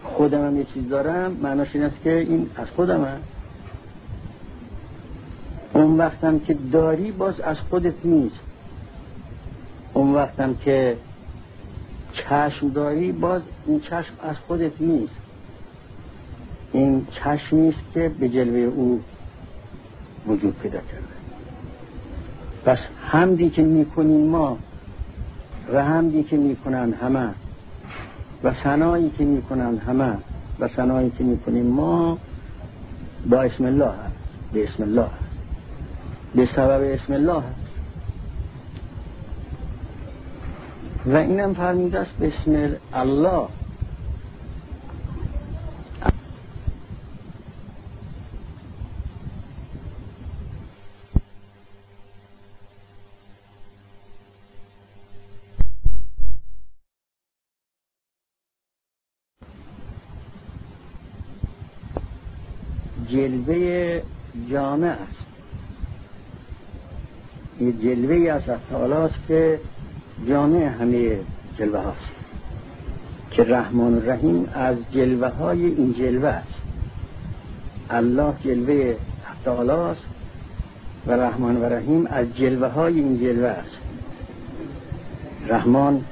[0.03, 3.19] خودم هم یه چیز دارم معناش این است که این از خودم هم.
[5.79, 8.39] اون وقتم که داری باز از خودت نیست.
[9.93, 10.97] اون وقتم که
[12.13, 15.13] چشم داری باز این چشم از خودت نیست.
[16.73, 19.01] این چشم نیست که به جلوه او
[20.27, 21.03] وجود پیدا کرده.
[22.65, 22.79] پس
[23.11, 24.57] همدی که می‌کنیم ما
[25.73, 27.29] و همدی که می‌کنن همه
[28.43, 30.17] و سنایی که می‌کنن همه
[30.59, 32.17] و سنایی که می‌کنیم ما
[33.29, 34.15] با اسم الله هست.
[34.53, 35.28] به اسم الله هست.
[36.35, 37.43] به سبب اسم الله.
[37.43, 37.69] هست
[41.05, 43.47] و اینم فرموده است بسم الله.
[63.07, 64.01] جلوه
[64.49, 65.28] جامع است.
[67.59, 69.59] یه جلوه از تعالی که
[70.27, 71.17] جامع همه
[71.57, 72.09] جلوه هاست.
[73.31, 76.53] که رحمان و رحیم از جلوه های این جلوه است.
[77.89, 78.95] الله جلوه
[79.45, 79.97] تعالی
[81.07, 83.77] و رحمان و رحیم از جلوه های این جلوه است.
[85.47, 86.03] رحمان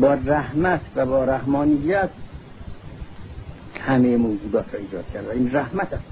[0.00, 2.10] با رحمت و با رحمانیت
[3.80, 6.04] همه موجودات را ایجاد کرد این رحمت است.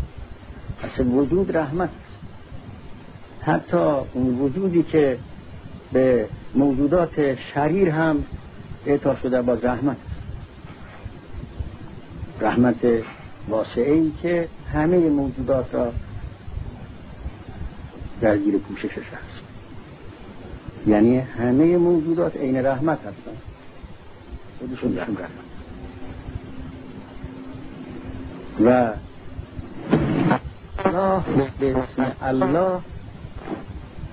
[0.82, 1.88] اصل وجود رحمت
[3.42, 5.18] حتی وجودی که
[5.92, 8.24] به موجودات شریر هم
[8.86, 9.96] اعطا شده با رحمت
[12.40, 12.76] رحمت
[13.48, 15.92] واسعه ای که همه موجودات را
[18.20, 19.42] در زیر پوششش هست
[20.86, 23.36] یعنی همه موجودات عین رحمت هستند.
[24.58, 25.18] خودشون رحمت.
[28.64, 28.92] و
[30.84, 31.22] الله
[31.60, 32.80] به اسم الله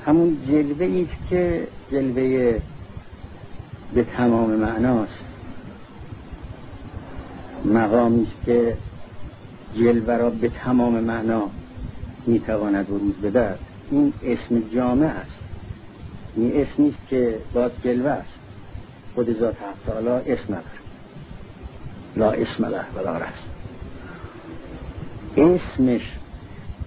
[0.10, 2.60] همون جلوه است که جلوه
[3.94, 5.26] به تمام معناست.
[7.66, 8.78] مقامی است که
[9.76, 11.50] جلوه را به تمام معنا
[12.26, 13.60] می‌تواند بروز بدهد.
[13.92, 15.40] این اسم جامع است.
[16.36, 18.34] این اسمی است که باز جلوه است.
[19.16, 20.80] خود ذات حق تعالی اسم نداره
[22.16, 23.50] لا اسم له ولا رسم
[25.38, 26.12] اسمش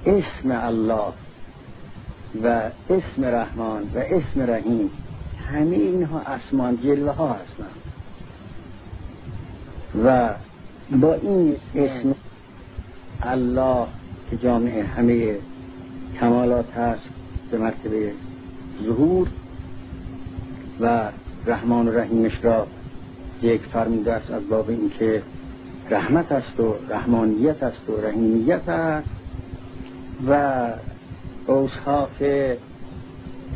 [0.07, 1.13] اسم الله
[2.43, 4.91] و اسم رحمان و اسم رحیم
[5.53, 7.83] همه اینها اسمان جلوه ها هستند.
[10.05, 10.35] و
[10.97, 12.15] با این اسم
[13.23, 13.87] الله
[14.31, 15.37] که جامعه همه
[16.21, 17.09] کمالات هست
[17.51, 18.13] به مرتبه
[18.85, 19.29] ظهور
[20.81, 21.09] و
[21.47, 22.67] رحمان و رحیمش را
[23.43, 25.23] ذکر فرموده است از باب اینکه
[25.91, 29.09] رحمت است و رحمانیت است و رحیمیت است
[30.29, 30.69] و
[31.47, 32.23] اوصاف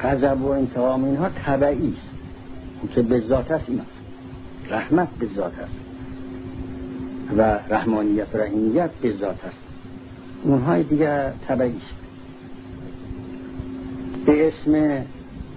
[0.01, 2.16] غضب و انتقام اینها طبعی است.
[2.94, 3.90] که به ذات است این است.
[4.70, 5.72] رحمت به ذات است.
[7.37, 7.42] و
[7.75, 9.59] رحمانیت و رحیمیت به ذات است.
[10.42, 11.96] اونهای دیگر طبعی است.
[14.27, 15.03] به اسم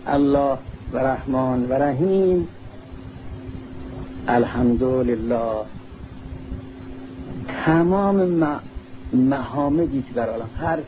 [0.07, 0.57] الله
[0.93, 2.47] و رحمان و رحیم
[4.27, 5.65] الحمدلله.
[7.65, 8.49] تمام
[9.13, 10.79] محامدی که در عالم هر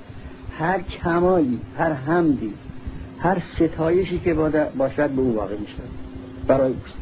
[0.59, 2.53] هر کمالی هر حمدی
[3.19, 4.33] هر ستایشی که
[4.77, 5.73] باشد به او واقع میشه
[6.47, 7.01] برای اوست.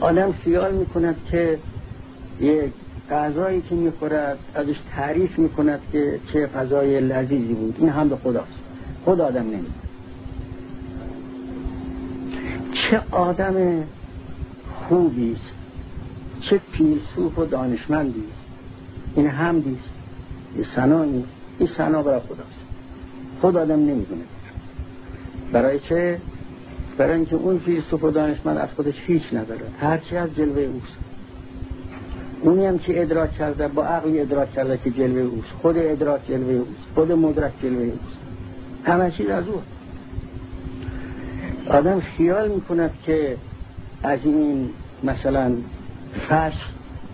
[0.00, 1.58] آدم خیال می‌کند که
[2.40, 2.72] یک
[3.10, 7.76] غذایی که می‌خورد ازش تعریف می‌کند که چه غذای لذیذی بود.
[7.78, 8.60] این هم به خداست.
[9.04, 9.80] خود آدم نمید
[12.72, 13.84] چه آدم
[14.88, 15.52] خوبی است
[16.40, 18.42] چه فیلسوف و دانشمندی است
[19.14, 19.94] این حمدی است
[20.54, 21.24] این سنایی
[21.60, 22.60] این سنا برای خداست.
[23.40, 24.22] خود آدم نمی‌دونه.
[25.52, 26.18] برای چه؟
[26.98, 29.60] برای اینکه اون فیلسوف و دانشمند از خودش هیچ نداره.
[29.80, 30.96] هرچی از جلوه اوست.
[32.42, 35.48] اونی هم که ادراک کرده با عقلی ادراک کرده که جلوه اوست.
[35.62, 36.70] خود ادراک جلوه اوست.
[36.94, 38.20] خود مدرک جلوه اوست.
[38.84, 39.62] همه چیز از او.
[41.68, 43.36] آدم خیال می‌کند که
[44.02, 44.70] از این
[45.04, 45.52] مثلا
[46.28, 46.54] فش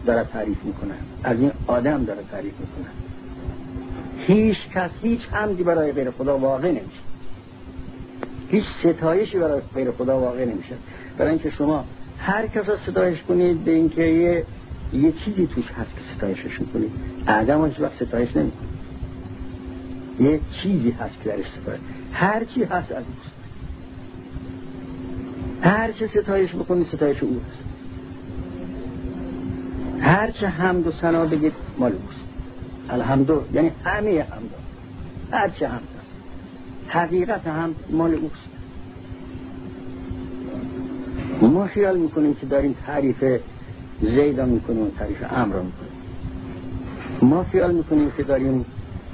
[0.06, 0.94] داره تعریف می‌کنه.
[1.24, 2.87] از این آدم داره تعریف می‌کنه.
[4.26, 7.00] هیچ کس هیچ حمدی برای غیر خدا واقع نمیشه.
[8.48, 10.74] هیچ ستایشی برای غیر خدا واقع نمیشه.
[11.18, 11.84] برای اینکه شما
[12.18, 14.44] هر کس ستایش کنید به اینکه یه
[14.92, 16.90] یه چیزی توش هست که ستایشش می‌کنید.
[17.28, 18.68] آدم هیچ وقت ستایش نمی‌کنه.
[20.20, 21.80] یه چیزی هست که درش ستایش.
[22.12, 23.36] هر چی هست از اوست.
[25.62, 27.58] هر چه ستایش بکنید ستایش او هست.
[30.00, 32.25] هر چه حمد و سنا بگید مال اوست.
[32.90, 34.51] الحمدو یعنی همه حمد
[35.31, 35.83] هر چه حمد
[36.88, 38.49] حقیقت هم مال اوست.
[41.42, 43.25] ما خیال می‌کنیم که داریم تعریف
[44.03, 45.92] زیدا می‌کنیم و تعریف امر می‌کنیم.
[47.22, 48.64] ما خیال می‌کنیم که داریم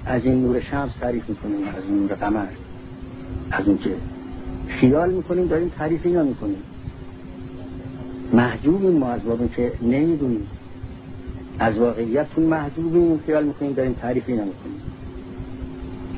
[0.07, 2.47] از این نور شمس تعریف می‌کنیم از این نور قمر.
[3.51, 3.97] از اون که
[4.69, 6.63] خیال می‌کنیم داریم تعریف اینا می‌کنیم.
[8.33, 9.21] محجوبیم ما از
[9.57, 10.47] که نمی‌دونیم.
[11.63, 14.83] از واقعیتون محجوبیم خیال می‌کنیم داریم تعریف اینا می‌کنیم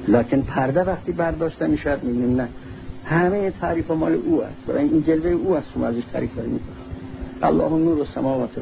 [0.08, 2.48] لکن پرده وقتی برداشته می‌شد می‌بینیم نه.
[3.04, 4.66] همه تعریف مال او است.
[4.66, 6.60] برای این جلوه او است شما ازش تعریف داریم.
[7.42, 8.60] الله نور و سماوات و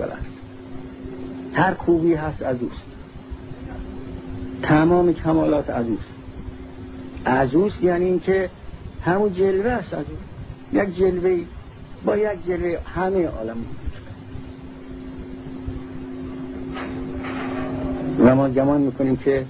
[1.52, 2.82] هر خوبی هست از اوست.
[4.62, 6.02] تمام کمالات از اوست.
[7.24, 8.50] از اوست یعنی اینکه
[9.04, 10.88] همون جلوه است از اوست.
[10.88, 11.40] یک جلوه
[12.04, 13.56] با یک جلوه همه عالم.
[18.22, 19.44] و ما گمان می‌کنیم که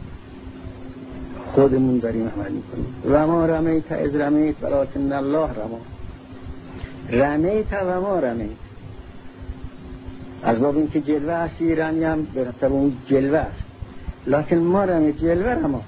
[1.55, 2.95] خودمون داریم عمل می‌کنیم.
[3.11, 5.81] و ما رمیت از رمیت ولکن الله رما.
[7.11, 8.49] رمیت و ما رمیت.
[10.43, 12.27] از باب اینکه جلوه هستی ایرانی هم
[12.61, 13.63] به اون جلوه است.
[14.27, 15.83] لکن ما رمیت جلوه رما.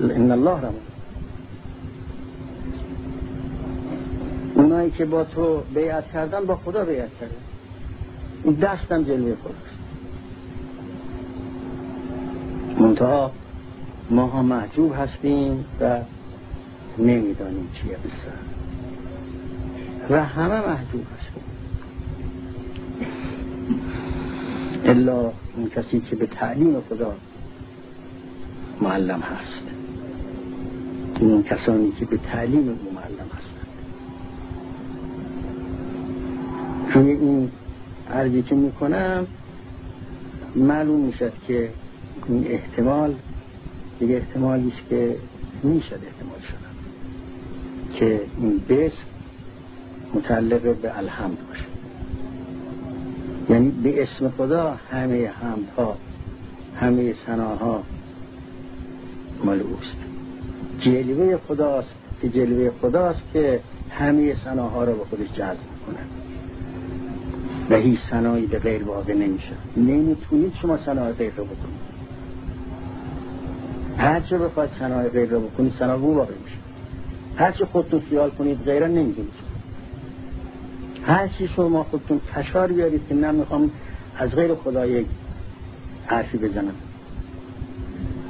[0.00, 0.82] ان الله رما.
[4.54, 8.56] اونایی که با تو بیعت کردن با خدا بیعت کردن.
[8.60, 9.81] دستم جلوه خداست
[12.92, 13.32] منتها
[14.10, 16.00] ما ها معجوب هستیم و
[16.98, 18.38] نمی‌دانیم چیه بسر
[20.10, 21.42] و همه محجوب هستیم.
[24.84, 27.14] الا اون کسی که به تعلیم خدا
[28.80, 29.62] معلم هست.
[31.20, 33.68] اون کسانی که به تعلیم او معلم هستند
[36.94, 37.50] روی این
[38.10, 39.26] عرضی که می‌کنم
[40.56, 41.70] معلوم می‌شد که
[42.28, 43.14] این احتمال
[44.00, 45.16] یک احتمالی است که
[45.62, 46.72] می‌شد احتمال شدن
[47.98, 48.92] که این بس
[50.14, 51.64] متعلق به الحمد باشه.
[53.50, 55.96] یعنی به اسم خدا همه حمدها
[56.76, 57.82] همه سناها
[59.44, 59.96] مال اوست
[60.78, 63.60] جلوه خداست که جلوه خداست که
[63.90, 65.98] همه سناها رو به خودش جذب کنه.
[67.70, 71.81] و هیچ سنایی به غیر واقع نمیشه نمی‌تونید شما سنای غیر رو بکنید.
[74.02, 76.56] هر چه بخواید سنای غیر رو بکنید سنا واقع میشه.
[77.36, 79.32] هر چه خودتون خیال کنید غیره نمی‌دونید
[81.06, 83.70] هر چی شما خودتون فشار بیارید که نمی‌خوام
[84.18, 85.06] از غیر خدا یک
[86.06, 86.74] حرفی بزنم.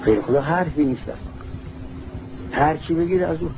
[0.04, 1.02] غیر خدا حرفی نیست.
[2.52, 3.50] هر چی بگید از او.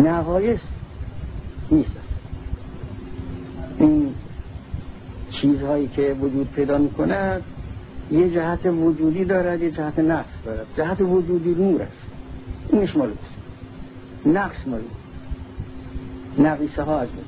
[0.00, 0.60] نقایص
[1.70, 1.90] نیست.
[3.78, 4.14] این
[5.30, 7.42] چیزهایی که وجود پیدا می‌کند
[8.10, 10.66] یه جهت وجودی دارد یه جهت نقص دارد.
[10.76, 11.92] جهت وجودی نور است.
[12.68, 13.12] اینش مال
[14.26, 14.80] نقص مال
[16.38, 17.24] نقیصه ها از اون.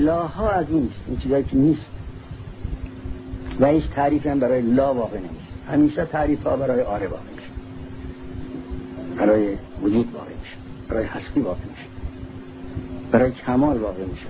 [0.00, 0.94] لاها از اون نیست.
[1.08, 1.86] این چیزهایی که نیست.
[3.60, 5.32] و هیچ تعریف هم برای لا واقع نمیشه.
[5.70, 7.48] همیشه تعریف ها برای آره واقع میشه.
[9.16, 10.56] برای وجود واقع میشه.
[10.88, 11.86] برای هستی واقع میشه.
[13.10, 14.26] برای کمال واقع میشه.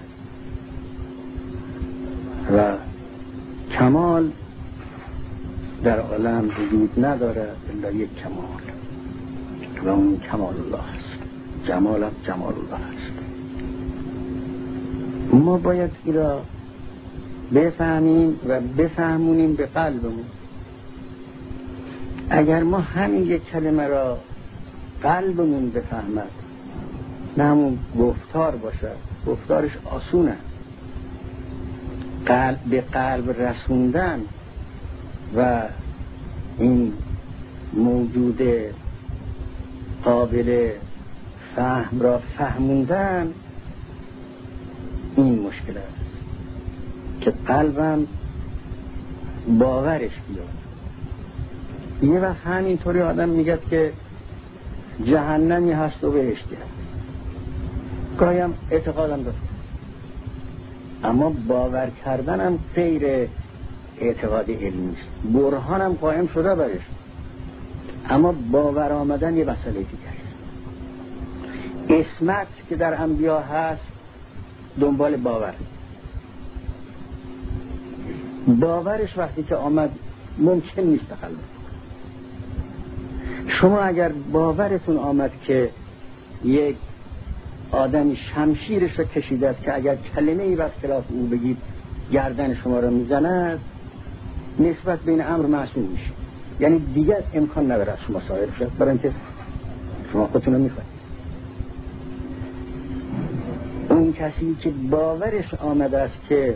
[2.56, 2.76] و
[3.78, 4.30] کمال
[5.84, 8.62] در عالم وجود نداره الا یک کمال
[9.84, 11.18] و اون کمال الله هست
[11.66, 13.12] جمال جمال الله هست
[15.32, 16.42] ما باید این را
[17.54, 20.24] بفهمیم و بفهمونیم به قلبمون.
[22.30, 24.18] اگر ما همین یک کلمه را
[25.02, 26.30] قلبمون بفهمد
[27.36, 28.96] نه همون گفتار باشد
[29.26, 30.36] گفتارش آسونه
[32.26, 34.20] قلب به قلب رسوندن
[35.36, 35.62] و
[36.58, 36.92] این
[37.72, 38.42] موجود
[40.04, 40.70] قابل
[41.56, 43.32] فهم را فهموندن
[45.16, 46.16] این مشکل است
[47.20, 48.06] که قلبم
[49.58, 50.48] باورش بیاد.
[52.14, 53.92] یه وقت همینطوری آدم میگه که
[55.04, 58.18] جهنمی هست و بهشتی هست.
[58.18, 59.51] گاهیم اعتقادم دارم
[61.04, 63.28] اما باور کردنم غیر
[64.00, 66.80] اعتقاد علمی است برهانم قائم شده برش.
[68.10, 70.34] اما باور آمدن یه مسئله دیگر است.
[71.88, 73.82] اسمت که در انبیا هست
[74.80, 75.54] دنبال باور.
[78.60, 79.90] باورش وقتی که آمد
[80.38, 81.52] ممکن نیست تخلف
[83.48, 85.70] شما اگر باورتون آمد که
[86.44, 86.76] یک
[87.72, 91.56] آدمی شمشیرش رو کشیده است که اگر کلمه ای بر خلاف او بگید
[92.12, 93.58] گردن شما رو می‌زند
[94.58, 96.10] نسبت بین امر معصوم میشه.
[96.60, 99.12] یعنی دیگر امکان نداره شما سایر شد برای اینکه
[100.12, 100.92] شما خودتون رو می‌خواید.
[103.90, 106.54] اون کسی که باورش آمده است که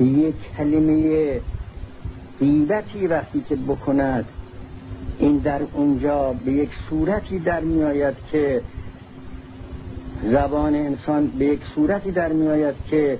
[0.00, 1.40] یک کلمه
[2.40, 4.24] غیبتی وقتی که بکند
[5.18, 8.60] این در اونجا به یک صورتی در میآید که
[10.22, 13.18] زبان انسان به یک صورتی در میآید که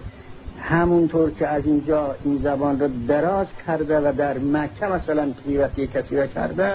[0.60, 6.16] همونطور که از اینجا این زبان را دراز کرده و در مکه مثلا قیبتی کسی
[6.16, 6.72] را کرده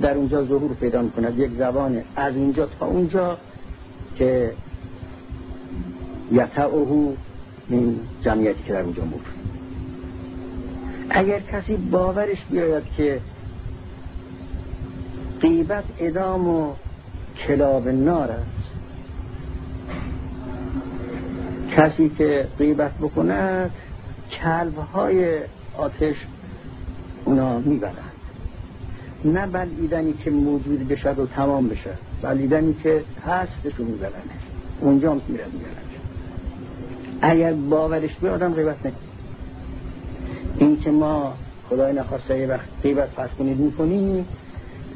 [0.00, 3.36] در اونجا ظهور پیدا کند یک زبان از اینجا تا اونجا
[4.16, 4.52] که
[6.32, 7.12] یتعوهو
[7.68, 9.20] این جمعیتی که در اونجا مور
[11.10, 13.20] اگر کسی باورش بیاید که
[15.40, 16.72] قیبت ادام و
[17.46, 18.30] کلاب نار
[21.76, 23.70] کسی که غیبت بکند
[24.30, 25.38] کلب های
[25.76, 26.16] آتش
[27.24, 28.12] اونا می‌برند
[29.24, 34.30] نه بلیدنی که موجود بشد و تمام بشد بلیدنی که هستش رو می‌برند
[34.80, 35.52] اونجا هم می‌برند
[37.22, 38.92] اگر باورش به آدم غیبت نکنه.
[40.58, 41.34] این که ما
[41.70, 44.26] خدای نخواسته یه وقت غیبت فرض کنید می‌کنیم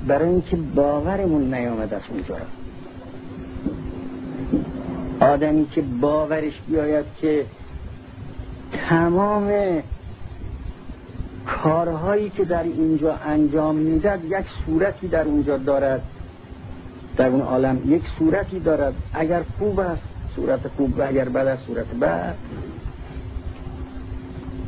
[0.07, 2.37] برای اینکه باورمون نیامد از اونجا.
[5.21, 7.47] آدمی که باورش بیاید که
[8.89, 9.53] تمام
[11.47, 16.03] کارهایی که در اینجا انجام میدد یک صورتی در اونجا دارد.
[17.17, 18.95] در اون عالم یک صورتی دارد.
[19.15, 20.03] اگر خوب است
[20.37, 22.35] صورت خوب و اگر بد است صورت بد.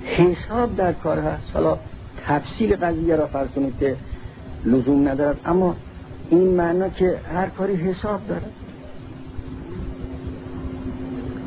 [0.04, 1.44] حساب در کار هست.
[1.54, 1.78] حالا
[2.26, 3.96] تفصیل قضیه را فرض کنید که
[4.64, 5.76] لزوم ندارد اما
[6.30, 8.52] این معنا که هر کاری حساب دارد.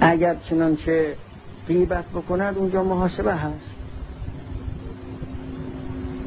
[0.01, 1.15] اگر چنانچه
[1.67, 3.73] غیبت بکند اونجا محاسبه هست.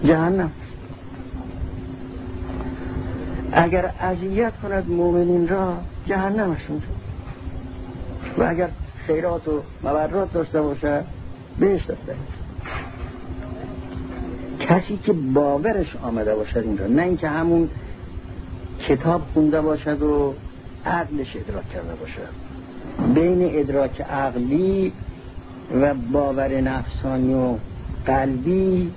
[0.05, 0.51] جهنم.
[3.53, 6.83] اگر اذیت کند مؤمنین را جهنمشون
[8.39, 8.69] و اگر
[9.07, 11.05] خیرات و مبرات داشته باشه
[11.59, 12.15] بهش داشته
[14.61, 17.71] کسی که باورش آمده باشد این را نه اینکه همون
[18.81, 20.35] کتاب خونده باشد و
[20.87, 22.46] عقلش ادراک کرده باشد.
[23.15, 24.93] بین ادراک عقلی
[25.75, 27.57] و باور نفسانی و
[28.07, 28.93] قلبی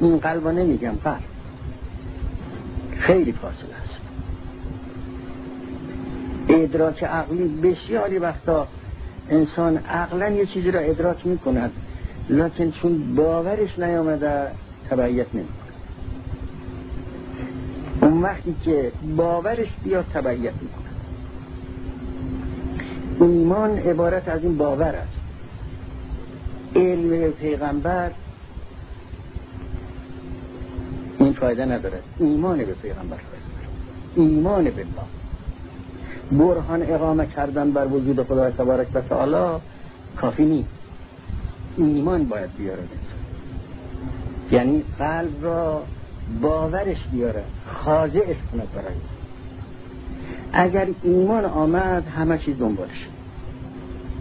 [0.00, 1.20] این قلبا نمیگم قلب
[2.98, 4.00] خیلی فاصله است.
[6.48, 8.68] ادراک عقلی بسیاری وقتا
[9.30, 11.72] انسان عقلا یه چیزی را ادراک می‌کند
[12.30, 14.48] لکن چون باورش نیامده
[14.90, 15.68] تبعیت نمی‌کنه.
[18.02, 20.87] اون وقتی که باورش بیاد تبعیت می‌کنه.
[23.20, 25.18] ایمان عبارت از این باور است.
[26.76, 28.10] علم پیغمبر
[31.18, 33.48] این فایده نداره ایمان به پیغمبر فایده
[34.14, 35.08] ایمان به الله.
[36.32, 39.60] برهان اقامه کردن بر وجود خدا تبارک و تعالی
[40.16, 40.68] کافی نیست.
[41.76, 42.82] ایمان باید بیاره
[44.52, 45.82] یعنی قلب را
[46.40, 48.94] باورش بیاره خاضعش کنه برای.
[50.52, 53.08] اگر ایمان آمد همه چیز دنبالش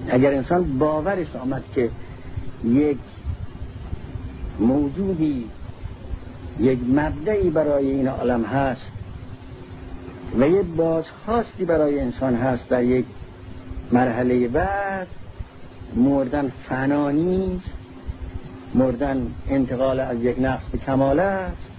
[0.10, 1.90] اگر انسان باورش آمد که
[2.66, 2.98] یک
[4.60, 5.46] موجودی
[6.60, 8.92] یک مبدعی برای این عالم هست
[10.40, 13.06] و یک بازخواستی برای انسان هست در یک
[13.92, 15.08] مرحله بعد
[15.96, 17.74] مردن فنا نیست
[18.76, 21.77] مردن انتقال از یک نقص به کمال است.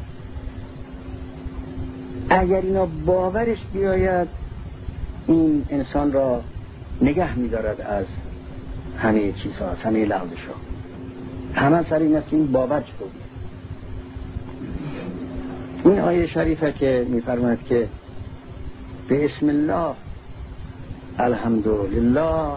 [2.30, 4.28] اگر اینا باورش بیاید
[5.26, 6.42] این انسان را
[7.00, 8.06] نگه میدارد از
[8.98, 10.54] همه چیزها از همه لغزش ها
[11.54, 13.08] همه سر این است که این باور چطور
[15.84, 17.88] این آیه شریفه که میفرماید که
[19.08, 19.94] به اسم الله
[21.18, 22.56] الحمدلله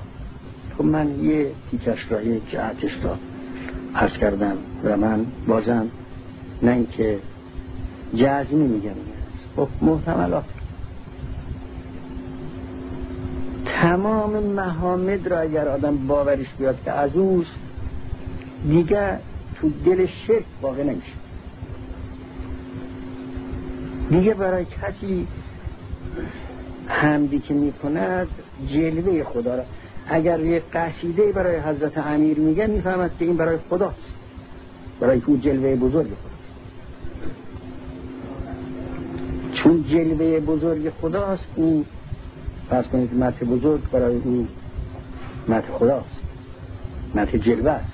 [0.78, 3.18] تو من یه تیکش را یه جهتش را
[3.94, 5.88] حس کردم و من بازم
[6.64, 7.20] نه اینکه
[8.16, 8.90] جزمی میگم.
[8.90, 9.21] خب
[9.82, 10.44] محتملات.
[13.66, 17.60] تمام محامد را اگر آدم باورش بیاد که از اوست
[18.70, 19.20] دیگه
[19.56, 21.14] تو دل شرک واقع نمیشه.
[24.10, 25.28] دیگه برای کسی
[26.88, 28.28] حمدی که می‌کند
[28.68, 29.64] جلوه خدا را.
[30.08, 33.96] اگر یه قصیده برای حضرت امیر میگه می‌فهمد که این برای خداست.
[35.00, 36.31] برای او جلوه بزرگ خداست
[39.64, 41.86] چون جلوه بزرگ خداست این
[42.70, 44.48] فرض کنید مت بزرگ برای او
[45.48, 46.20] مت خداست
[47.16, 47.94] مت جلوه است.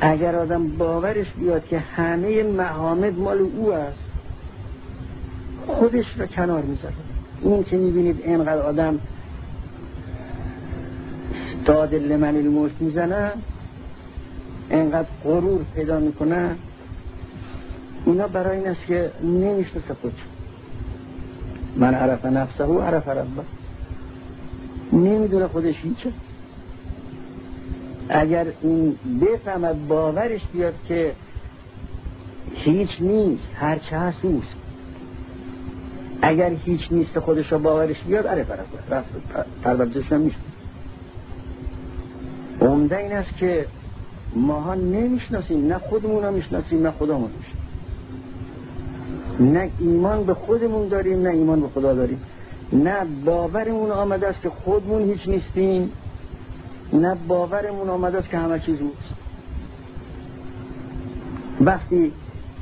[0.00, 3.98] اگر آدم باورش بیاد که همه محامد مال او است
[5.66, 6.94] خودش را کنار می‌ذاره.
[7.42, 8.98] این که می‌بینید اینقدر آدم
[11.34, 13.32] استاد لمن الملک می‌زنه
[14.70, 16.56] اینقدر غرور پیدا می‌کنه
[18.06, 20.14] اینا برای این است که نمی‌شناسه خودش.
[21.76, 23.42] من عرف نفسه و عرف ربه.
[24.92, 26.12] نمی‌دونه خودش هیچه
[28.08, 31.12] اگر این بفهمد باورش بیاد که
[32.54, 34.54] هیچ نیست هرچه هست اوست.
[36.22, 39.02] اگر هیچ نیست خودش باورش بیاد عرف ربه.
[39.62, 40.36] پروردش نمیشه
[42.60, 43.66] عمده این است که
[44.34, 47.59] ماها نمی‌شناسیم نه خودمون رو می‌شناسیم نه خودمون می‌شناسیم.
[49.40, 52.22] نه ایمان به خودمون داریم نه ایمان به خدا داریم.
[52.72, 55.92] نه باورمون آمده است که خودمون هیچ نیستیم
[56.92, 59.14] نه باورمون آمده است که همه چیز اوست
[61.60, 62.12] وقتی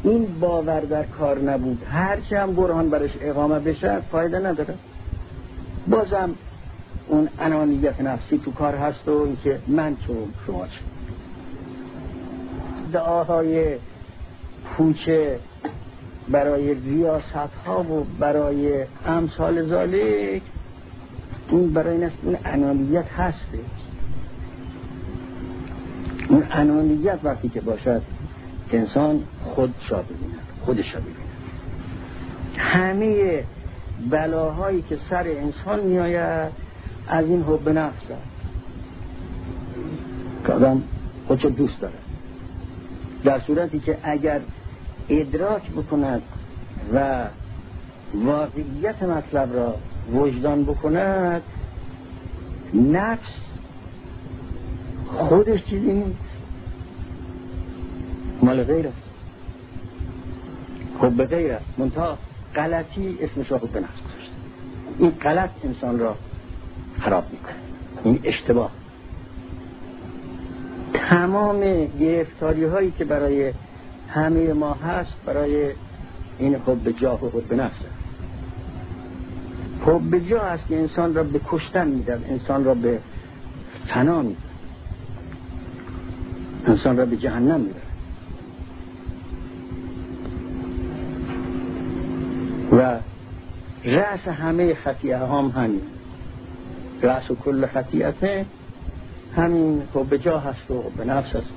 [0.02, 4.74] این باور در کار نبود هرچی هم برهان برش اقامه بشه فایده نداره.
[5.88, 6.30] بازم
[7.08, 10.14] اون انانیت نفسی تو کار هست و اینکه من تو
[10.46, 10.72] شما چه
[12.92, 13.76] دعاهای
[14.76, 15.38] پوچه
[16.30, 20.42] برای ریاست ها و برای امثال ذالک
[21.50, 23.58] این برای این است این انانیت هسته
[26.28, 28.02] اون انانیت وقتی که باشد
[28.72, 31.16] انسان خود را ببیند خودش را ببیند.
[32.56, 33.44] همه
[34.10, 36.52] بلاهایی که سر انسان میآید
[37.08, 38.38] از این حب نفس است
[40.46, 40.82] که آدم
[41.26, 41.94] خودشو دوست داره
[43.24, 44.40] در صورتی که اگر
[45.08, 46.22] ادراک بکند
[46.94, 47.24] و
[48.14, 49.74] واقعیت مطلب را
[50.12, 51.42] وجدان بکند
[52.74, 53.32] نفس
[55.08, 56.18] خودش چیزی نیست.
[58.42, 59.10] مال غیر است.
[61.00, 61.78] حب غیر است.
[61.78, 62.18] منتها
[62.54, 64.34] غلطی اسمش را به نفس گذاشته.
[64.98, 66.16] این غلط انسان را
[67.00, 67.54] خراب می‌کنه.
[68.04, 68.70] این اشتباه.
[70.92, 73.52] تمام گرفتاری هایی که برای
[74.08, 75.72] همه ما هست برای
[76.38, 78.08] این حب جاه و حب نفس است.
[79.86, 82.98] حب جاه است که انسان را به کشتن میدن انسان را به
[83.88, 84.40] فنا میدن
[86.66, 87.80] انسان را به جهنم میدن
[92.72, 93.00] و
[93.84, 95.82] رأس همه خطیعه هم همین.
[97.02, 98.46] رأس و کل خطیعته
[99.36, 101.50] همین حب جاه هست و به نفس هست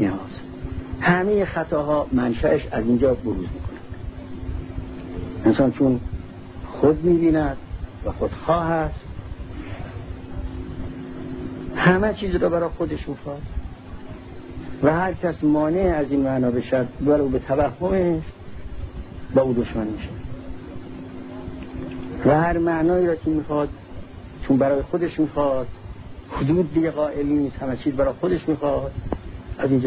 [0.00, 0.45] نیاز.
[1.00, 3.78] همه خطاها منشأش از اینجا بروز می‌کنه.
[5.44, 6.00] انسان چون
[6.66, 7.56] خود می‌بیند
[8.04, 9.00] و خودخواه هست
[11.76, 13.42] همه چیز رو برای خودش می‌خواد
[14.82, 18.22] و هر کس مانع از این معنا بشد برو به توهمش
[19.34, 20.08] با او دشمن میشه
[22.26, 23.68] و هر معنایی را که می‌خواد
[24.48, 25.66] چون برای خودش می‌خواد
[26.30, 28.92] حدود دیگه قائل نیست همه چیز برای خودش می‌خواد
[29.58, 29.80] از این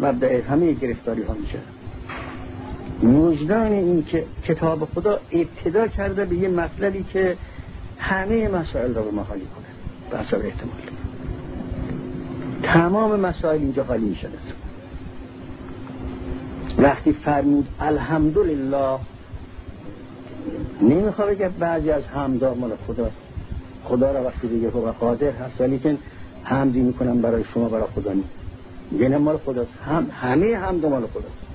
[0.00, 1.58] مبدع همه گرفتاری ها میشه.
[3.02, 7.36] وجدان این که کتاب خدا ابتدا کرده به یه مطلبی که
[7.98, 9.66] همه مسائل را به ما حالی کنه.
[10.10, 10.76] به اثر احتمال.
[12.62, 14.28] تمام مسائل اینجا حالی میشه.
[16.78, 18.98] وقتی فرمود الحمدلله
[20.82, 23.16] نمی‌خواد بگه بعضی از حمدا مال خداست
[23.84, 25.96] خدا را وقتی بگه هو قادر هست ولی که
[26.44, 28.24] حمدی می‌کنم برای شما برای خدا نیم
[28.92, 29.70] یعنی مال خداست.
[29.86, 31.46] هم همه حمد مال خداست.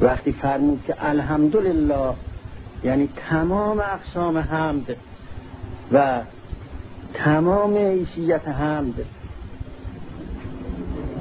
[0.00, 2.14] وقتی فرمود که الحمدلله
[2.84, 4.96] یعنی تمام اقسام حمد
[5.92, 6.20] و
[7.14, 8.94] تمام ایسیت حمد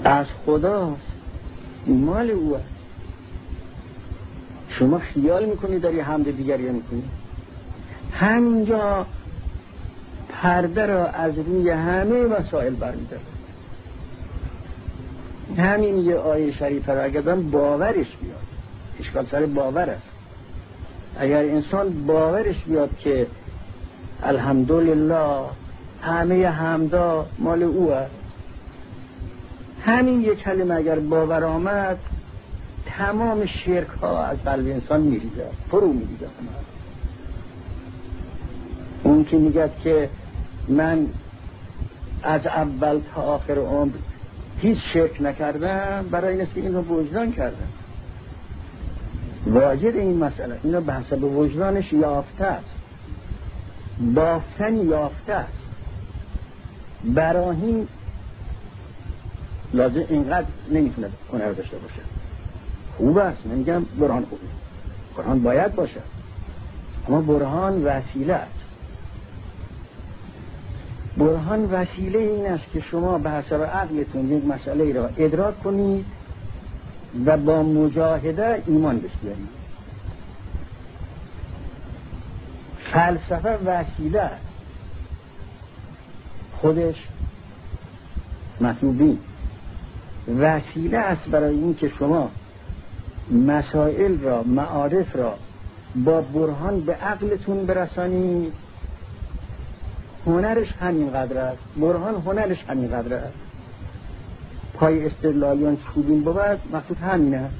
[0.04, 1.14] از خداست.
[1.88, 2.66] مال او است.
[4.70, 7.04] شما خیال می‌کنی داری حمد دیگری می‌کنی؟
[8.14, 9.06] همینجا
[10.30, 13.22] پرده را از روی همه مسائل برمیداره
[15.58, 18.50] همین یه آیه شریفه را اگر باورش بیاد
[19.00, 20.10] اشکال سر باور است.
[21.20, 23.28] اگر انسان باورش بیاد که
[24.24, 25.40] الحمدلله
[26.02, 28.12] همه حمدا مال او است
[29.86, 31.98] همین یک کلمه اگر باور آمد
[32.86, 36.28] تمام شرک ها از قلب انسان میریزه فرو میریزه.
[39.04, 40.10] اون که میگد که
[40.68, 41.08] من
[42.24, 43.92] از اول تا آخر عمر
[44.62, 47.68] هیچ شرک نکردم برای این است که اینو وجدان کردم.
[49.46, 52.76] واجد این مسئله اینو به حسب وجدانش یافته است.
[54.16, 55.54] بافتن یافته است.
[57.04, 57.88] براهین
[59.74, 62.02] لازم اینقدر نمی‌تونه هنر داشته باشه.
[62.98, 64.42] خوب است نمیگم برهان خوبه.
[65.18, 66.02] برهان باید باشه.
[67.08, 68.59] اما برهان وسیله است.
[71.20, 76.06] برهان وسیله این است که شما به حسب عقلتون یک مسئله را ادراک کنید
[77.26, 79.60] و با مجاهده ایمان بشیارید
[82.94, 84.30] فلسفه وسیله
[86.62, 86.96] خودش
[88.62, 89.18] مطلوبی.
[90.40, 92.32] وسیله است برای اینکه شما
[93.32, 95.34] مسائل را معارف را
[95.96, 98.54] با برهان به عقلتون برسانید.
[100.26, 101.62] هنرش همین قدر است.
[101.78, 103.34] برهان هنرش همین قدر است.
[104.74, 107.56] پای استدلالیان چوبین بود مقصود همین است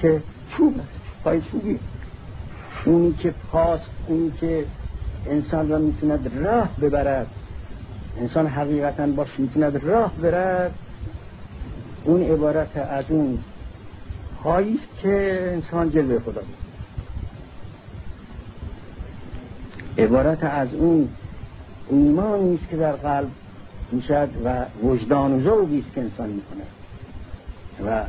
[0.00, 0.22] که
[0.56, 1.22] چوب است.
[1.24, 1.78] پای چوبی.
[2.84, 4.64] اونی که پاس اونی که
[5.26, 7.26] انسان را می‌توند راه ببرد.
[8.20, 10.74] انسان حقیقتا باش می‌توند راه برد.
[12.04, 13.38] اون عبارت از اون
[15.02, 16.40] که انسان جلوه خدا.
[16.40, 16.59] بود
[19.98, 21.08] عبارت از اون
[21.90, 23.30] ایمانی است که در قلب
[23.92, 26.64] می‌شد و وجدان و ذوقی است که انسان می‌کنه
[27.86, 28.04] و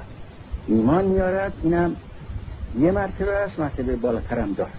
[0.67, 1.95] ایمان میارد اینم
[2.79, 4.71] یه مرتبه است مرتبه بالاترم داره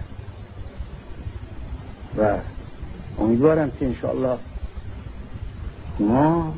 [2.19, 2.37] و
[3.19, 4.39] امیدوارم که انشاءالله
[6.01, 6.55] ما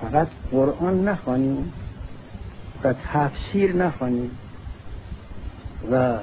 [0.00, 1.72] فقط قرآن نخوانیم
[2.84, 4.30] و تفسیر نخوانیم
[5.92, 6.18] و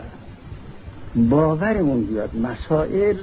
[1.18, 3.18] باورمون بیاد مسائل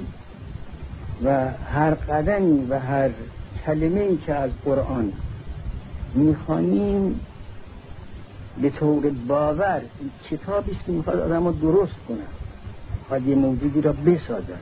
[1.23, 3.09] و هر قدمی و هر
[3.65, 5.13] کلمه ای که از قرآن
[6.15, 7.19] می‌خوانیم
[8.61, 9.81] به طور باور
[10.29, 12.17] کتابی است که می‌خواد آدم رو درست کنه.
[13.07, 14.59] خواهد یه موجودی را بسازد.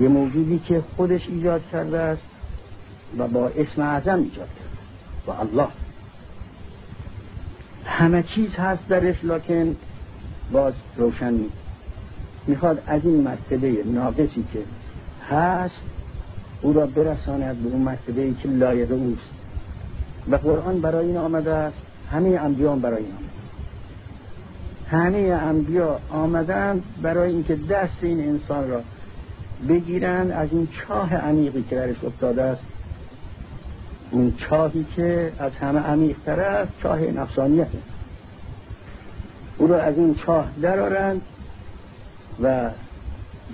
[0.00, 2.22] یه موجودی که خودش ایجاد کرده است
[3.18, 4.70] و با اسم اعظم ایجاد کرده
[5.26, 5.68] با الله.
[7.84, 9.76] همه چیز هست درش لکن
[10.52, 11.61] باز روشن نیست.
[12.46, 14.58] می‌خواد از این مرتبه ناقصی که
[15.30, 15.82] هست
[16.62, 19.30] او را برساند به اون مرتبه ای که لایق اوست.
[20.30, 21.76] و قرآن برای این آمده است
[22.12, 23.32] همه انبیان برای این آمده.
[24.90, 28.80] همه انبیا آمدن برای اینکه دست این انسان را
[29.68, 32.62] بگیرن از این چاه عمیقی که درش افتاده است.
[34.10, 37.66] اون چاهی که از همه عمیقتر است چاه نفسانیت
[39.58, 41.20] او را از این چاه درارند
[42.42, 42.70] و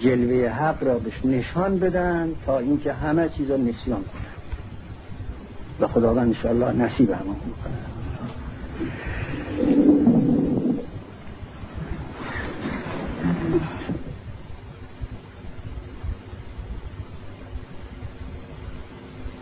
[0.01, 4.29] جلوه حق را بهش نشان بدن تا اینکه همه چیز را نسیان کنن
[5.81, 7.35] و خداوند انشاءالله نصیب همه کنه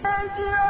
[0.03, 0.66] Thank you.